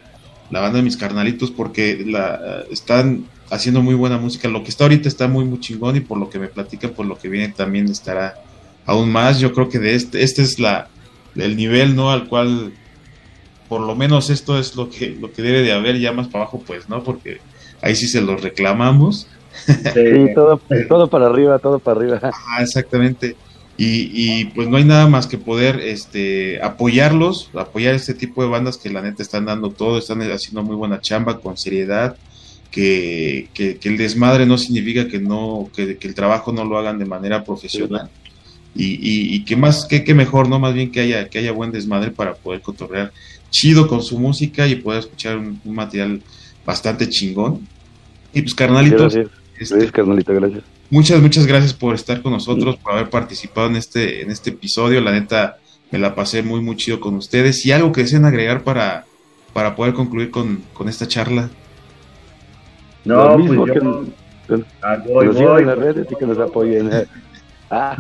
la, 0.49 0.61
banda 0.61 0.78
de 0.78 0.84
mis 0.84 0.97
carnalitos 0.97 1.51
porque 1.51 2.05
la, 2.07 2.64
están 2.70 3.24
haciendo 3.51 3.83
muy 3.83 3.95
buena 3.95 4.19
música. 4.19 4.49
Lo 4.49 4.63
que 4.63 4.71
está 4.71 4.85
ahorita 4.85 5.09
está 5.09 5.29
muy, 5.29 5.45
muy 5.45 5.61
chingón 5.61 5.97
y 5.97 6.01
por 6.01 6.19
lo 6.19 6.31
que 6.31 6.39
me 6.39 6.49
platican, 6.49 6.91
por 6.91 7.07
lo 7.07 7.19
que 7.19 7.29
viene 7.29 7.53
también 7.53 7.89
estará 7.89 8.35
aún 8.85 9.11
más. 9.11 9.41
Yo 9.41 9.53
creo 9.53 9.69
que 9.69 9.79
de 9.79 9.95
este, 9.95 10.23
este 10.23 10.43
es 10.43 10.59
la, 10.59 10.89
el 11.37 11.57
nivel, 11.57 11.97
¿no? 11.97 12.11
Al 12.11 12.29
cual, 12.29 12.73
por 13.69 13.81
lo 13.81 13.95
menos 13.95 14.31
esto 14.31 14.59
es 14.59 14.77
lo 14.77 14.91
que, 14.91 15.11
lo 15.11 15.33
que 15.33 15.43
debe 15.43 15.63
de 15.63 15.73
haber 15.73 15.99
ya 15.99 16.13
más 16.13 16.29
para 16.29 16.45
abajo, 16.45 16.63
pues, 16.67 16.89
¿no? 16.89 17.03
Porque 17.03 17.39
ahí 17.83 17.95
sí 17.95 18.09
se 18.09 18.21
los 18.21 18.41
reclamamos. 18.41 19.29
Sí, 19.67 20.29
todo, 20.35 20.61
todo 20.89 21.09
para 21.09 21.27
arriba, 21.27 21.59
todo 21.59 21.79
para 21.79 22.01
arriba. 22.01 22.21
Ah, 22.23 22.63
exactamente. 22.63 23.37
Y, 23.79 24.47
pues 24.47 24.69
no 24.69 24.79
hay 24.79 24.85
nada 24.85 25.07
más 25.07 25.27
que 25.27 25.37
poder 25.37 25.81
este, 25.81 26.63
apoyarlos, 26.63 27.51
apoyar 27.55 27.95
este 27.95 28.15
tipo 28.15 28.43
de 28.43 28.49
bandas 28.49 28.79
que 28.79 28.89
la 28.89 29.03
neta 29.03 29.23
están 29.23 29.45
dando 29.45 29.71
todo, 29.71 29.99
están 29.99 30.23
haciendo 30.23 30.63
muy 30.63 30.77
buena 30.77 31.01
chamba 31.01 31.41
con 31.41 31.59
seriedad, 31.59 32.17
que, 32.77 33.79
el 33.83 33.97
desmadre 33.97 34.45
no 34.47 34.59
significa 34.59 35.09
que 35.09 35.18
no 35.18 35.70
que, 35.74 35.99
el 36.01 36.14
trabajo 36.14 36.53
no 36.53 36.64
lo 36.64 36.79
hagan 36.79 36.99
de 36.99 37.07
manera 37.07 37.45
profesional. 37.45 38.11
Y, 38.74 39.35
y, 39.35 39.45
que 39.45 39.57
más, 39.57 39.87
que, 39.87 40.05
que 40.05 40.12
mejor, 40.12 40.51
¿no? 40.51 40.59
Más 40.59 40.74
bien 40.74 40.93
que 40.93 41.01
haya, 41.01 41.31
que 41.31 41.39
haya 41.39 41.51
buen 41.51 41.72
desmadre 41.72 42.11
para 42.11 42.35
poder 42.35 42.61
cotorrear 42.61 43.11
chido 43.51 43.89
con 43.89 44.03
su 44.03 44.18
música 44.18 44.66
y 44.66 44.74
poder 44.74 45.01
escuchar 45.01 45.39
un, 45.39 45.61
material 45.64 46.20
bastante 46.66 47.09
chingón. 47.09 47.66
Y 48.35 48.43
pues 48.43 48.55
carnalitos. 48.55 49.14
Gracias, 49.14 49.72
este, 49.72 49.91
carnalito, 49.91 50.35
gracias 50.35 50.62
Muchas, 50.91 51.22
muchas 51.22 51.47
gracias 51.47 51.72
por 51.72 51.95
estar 51.95 52.20
con 52.20 52.33
nosotros, 52.33 52.77
por 52.77 52.93
haber 52.93 53.09
participado 53.09 53.68
en 53.68 53.77
este, 53.77 54.20
en 54.20 54.31
este 54.31 54.51
episodio. 54.51 55.01
La 55.01 55.12
neta, 55.12 55.57
me 55.91 55.99
la 55.99 56.14
pasé 56.14 56.43
muy, 56.43 56.61
muy 56.61 56.77
chido 56.77 57.01
con 57.01 57.14
ustedes. 57.14 57.64
¿Y 57.64 57.72
algo 57.72 57.93
que 57.93 58.03
deseen 58.03 58.27
agregar 58.27 58.62
para, 58.62 59.07
para 59.55 59.74
poder 59.74 59.95
concluir 59.95 60.31
con, 60.31 60.62
esta 60.87 61.09
charla? 61.09 61.49
No, 63.07 63.37
pues 63.37 63.75
yo... 63.75 64.05
Que, 64.47 64.65
ah, 64.83 65.03
voy, 65.07 65.29
voy, 65.29 65.63
en 65.63 65.69
las 65.69 65.79
redes 65.79 66.07
y 66.11 66.15
que 66.15 66.27
nos 66.27 66.39
apoyen. 66.39 66.91
ah, 67.71 67.97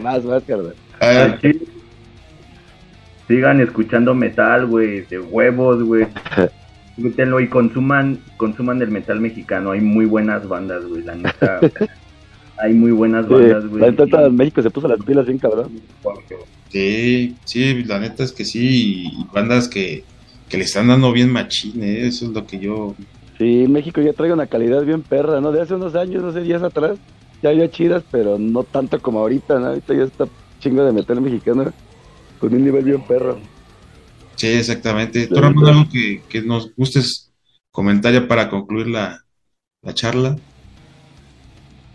más, 0.00 0.24
más, 0.24 0.42
ah. 1.00 1.38
Sigan 3.26 3.60
escuchando 3.60 4.14
metal, 4.14 4.66
güey, 4.66 5.02
de 5.02 5.18
huevos, 5.18 5.82
güey. 5.82 6.06
y 6.96 7.46
consuman, 7.48 8.20
consuman 8.36 8.80
el 8.82 8.90
metal 8.90 9.20
mexicano. 9.20 9.72
Hay 9.72 9.80
muy 9.80 10.06
buenas 10.06 10.46
bandas, 10.48 10.84
güey, 10.84 11.02
la 11.02 11.14
neta. 11.14 11.60
hay 12.56 12.72
muy 12.72 12.92
buenas 12.92 13.28
bandas, 13.28 13.66
güey. 13.66 13.82
la 13.82 13.90
neta, 13.90 14.26
en 14.26 14.36
México 14.36 14.62
se 14.62 14.70
puso 14.70 14.88
las 14.88 15.02
pilas 15.02 15.26
bien 15.26 15.38
cabrón. 15.38 15.80
Sí, 16.70 17.36
sí, 17.44 17.82
la 17.84 17.98
neta 17.98 18.22
es 18.24 18.32
que 18.32 18.44
sí. 18.44 19.06
Y 19.06 19.26
bandas 19.32 19.68
que, 19.68 20.04
le 20.50 20.60
están 20.60 20.88
dando 20.88 21.12
bien 21.12 21.30
machín, 21.30 21.82
¿eh? 21.82 22.06
eso 22.06 22.26
es 22.26 22.32
lo 22.32 22.46
que 22.46 22.58
yo. 22.58 22.94
Sí, 23.38 23.66
México 23.68 24.00
ya 24.00 24.12
trae 24.12 24.32
una 24.32 24.48
calidad 24.48 24.82
bien 24.84 25.02
perra, 25.02 25.40
¿no? 25.40 25.52
De 25.52 25.62
hace 25.62 25.74
unos 25.74 25.94
años, 25.94 26.22
no 26.22 26.32
sé, 26.32 26.40
días 26.40 26.62
atrás, 26.62 26.98
ya 27.40 27.50
había 27.50 27.70
chidas, 27.70 28.02
pero 28.10 28.36
no 28.36 28.64
tanto 28.64 29.00
como 29.00 29.20
ahorita, 29.20 29.60
¿no? 29.60 29.68
Ahorita 29.68 29.94
ya 29.94 30.02
está 30.02 30.26
chingo 30.58 30.84
de 30.84 30.92
metal 30.92 31.20
mexicano 31.20 31.72
con 32.40 32.52
un 32.52 32.64
nivel 32.64 32.84
bien 32.84 33.02
perro. 33.02 33.38
Sí, 34.34 34.48
exactamente. 34.48 35.28
¿Tú, 35.28 35.36
Ramón, 35.36 35.66
algo 35.66 35.88
que, 35.90 36.22
que, 36.28 36.42
nos 36.42 36.74
gustes 36.74 37.30
comentario 37.70 38.26
para 38.26 38.48
concluir 38.48 38.88
la, 38.88 39.24
charla? 39.94 40.36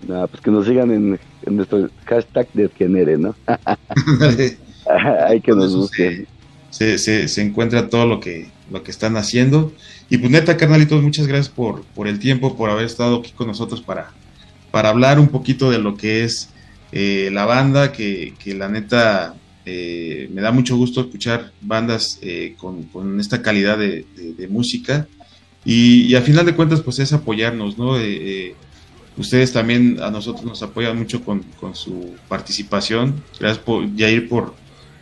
No, 0.07 0.27
pues 0.27 0.41
que 0.41 0.51
nos 0.51 0.65
sigan 0.65 0.91
en, 0.91 1.19
nuestro 1.45 1.89
hashtag 2.05 2.47
de 2.53 2.69
genere, 2.69 3.17
¿no? 3.17 3.35
Hay 5.27 5.41
que 5.41 5.51
nos 5.51 5.75
busquen. 5.75 6.27
Se, 6.69 6.97
se, 6.97 7.27
se, 7.27 7.41
encuentra 7.41 7.87
todo 7.87 8.05
lo 8.05 8.19
que, 8.19 8.49
lo 8.71 8.83
que 8.83 8.91
están 8.91 9.17
haciendo. 9.17 9.73
Y 10.09 10.17
pues 10.17 10.31
neta, 10.31 10.57
carnalitos, 10.57 11.01
muchas 11.01 11.27
gracias 11.27 11.49
por, 11.53 11.83
por 11.83 12.07
el 12.07 12.19
tiempo, 12.19 12.55
por 12.55 12.69
haber 12.69 12.85
estado 12.85 13.17
aquí 13.17 13.31
con 13.31 13.47
nosotros 13.47 13.81
para, 13.81 14.11
para 14.71 14.89
hablar 14.89 15.19
un 15.19 15.27
poquito 15.27 15.71
de 15.71 15.79
lo 15.79 15.95
que 15.95 16.23
es 16.23 16.49
eh, 16.91 17.29
la 17.31 17.45
banda, 17.45 17.91
que, 17.91 18.33
que 18.39 18.53
la 18.53 18.69
neta 18.69 19.35
eh, 19.65 20.29
me 20.33 20.41
da 20.41 20.51
mucho 20.51 20.75
gusto 20.75 21.01
escuchar 21.01 21.53
bandas 21.61 22.19
eh, 22.21 22.55
con, 22.57 23.19
esta 23.19 23.41
calidad 23.41 23.77
de, 23.77 24.05
música 24.49 25.07
y, 25.63 26.13
a 26.15 26.21
final 26.21 26.45
de 26.45 26.53
cuentas 26.53 26.81
pues 26.81 26.99
es 26.99 27.13
apoyarnos, 27.13 27.77
¿no? 27.77 27.97
Eh, 27.97 28.55
ustedes 29.15 29.53
también 29.53 29.99
a 30.01 30.11
nosotros 30.11 30.43
nos 30.43 30.61
apoyan 30.63 30.97
mucho 30.97 31.23
con, 31.23 31.45
su 31.73 32.13
participación. 32.27 33.23
Gracias 33.39 33.63
por, 33.63 33.87
Jair 33.97 34.27
por, 34.27 34.53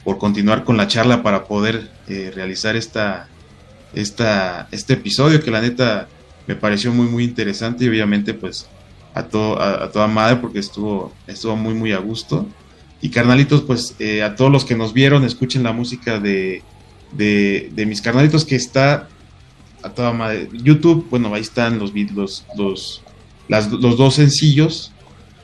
por 0.04 0.20
continuar 0.20 0.64
con 0.64 0.78
la 0.78 0.88
charla 0.88 1.24
para 1.24 1.46
poder 1.46 1.90
realizar 2.08 2.76
esta, 2.76 3.30
esta, 3.94 4.68
este 4.72 4.94
episodio 4.94 5.44
que 5.44 5.52
la 5.52 5.62
neta 5.62 6.08
me 6.48 6.56
pareció 6.56 6.92
muy 6.94 7.08
muy 7.08 7.24
interesante 7.24 7.86
y 7.86 7.90
obviamente 7.90 8.34
pues 8.34 8.68
a, 9.14 9.24
todo, 9.24 9.62
a, 9.62 9.92
toda 9.92 10.08
madre 10.08 10.38
porque 10.38 10.60
estuvo, 10.60 11.14
estuvo 11.28 11.56
muy 11.56 11.74
muy 11.74 11.92
a 11.92 12.00
gusto. 12.00 12.48
Y 13.02 13.10
carnalitos, 13.10 13.62
pues 13.62 13.96
eh, 14.00 14.22
a 14.22 14.36
todos 14.36 14.52
los 14.52 14.64
que 14.64 14.76
nos 14.76 14.94
vieron, 14.94 15.24
escuchen 15.24 15.64
la 15.64 15.72
música 15.72 16.20
de, 16.20 16.62
de, 17.12 17.86
mis 17.88 18.02
carnalitos 18.02 18.46
que 18.46 18.56
está 18.56 19.08
a 19.82 19.90
toda 19.90 20.14
madre. 20.14 20.50
YouTube, 20.54 21.08
bueno, 21.10 21.34
ahí 21.34 21.42
están 21.42 21.80
los, 21.80 21.94
los, 22.14 22.46
los, 22.56 23.02
los 23.50 23.98
dos 23.98 24.14
sencillos. 24.14 24.92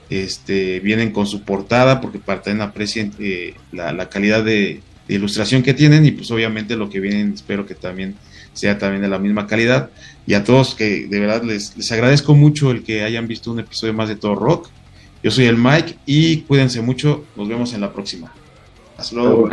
Este, 0.09 0.79
vienen 0.79 1.11
con 1.11 1.27
su 1.27 1.41
portada 1.41 1.99
porque 1.99 2.19
para 2.19 2.41
también 2.41 2.61
aprecien 2.61 3.11
eh, 3.19 3.55
la, 3.73 4.07
calidad 4.07 4.43
de, 4.43 4.81
ilustración 5.09 5.63
que 5.63 5.73
tienen 5.73 6.05
y 6.05 6.11
pues 6.11 6.29
obviamente 6.31 6.75
lo 6.75 6.89
que 6.89 6.99
vienen 6.99 7.33
espero 7.33 7.65
que 7.65 7.75
también 7.75 8.15
sea 8.57 8.77
también 8.77 9.01
de 9.01 9.09
la 9.09 9.19
misma 9.19 9.47
calidad 9.47 9.89
y 10.25 10.33
a 10.33 10.43
todos 10.43 10.75
que 10.75 11.07
de 11.07 11.19
verdad 11.19 11.43
les, 11.43 11.77
les 11.77 11.91
agradezco 11.91 12.35
mucho 12.35 12.71
el 12.71 12.83
que 12.83 13.03
hayan 13.03 13.27
visto 13.27 13.51
un 13.51 13.59
episodio 13.59 13.93
más 13.93 14.09
de 14.09 14.15
Todo 14.15 14.35
Rock 14.35 14.69
yo 15.23 15.31
soy 15.31 15.45
el 15.45 15.57
Mike 15.57 15.97
y 16.05 16.41
cuídense 16.41 16.81
mucho. 16.81 17.25
Nos 17.35 17.47
vemos 17.47 17.73
en 17.73 17.81
la 17.81 17.91
próxima. 17.91 18.31
Hasta 18.97 19.15
luego. 19.15 19.49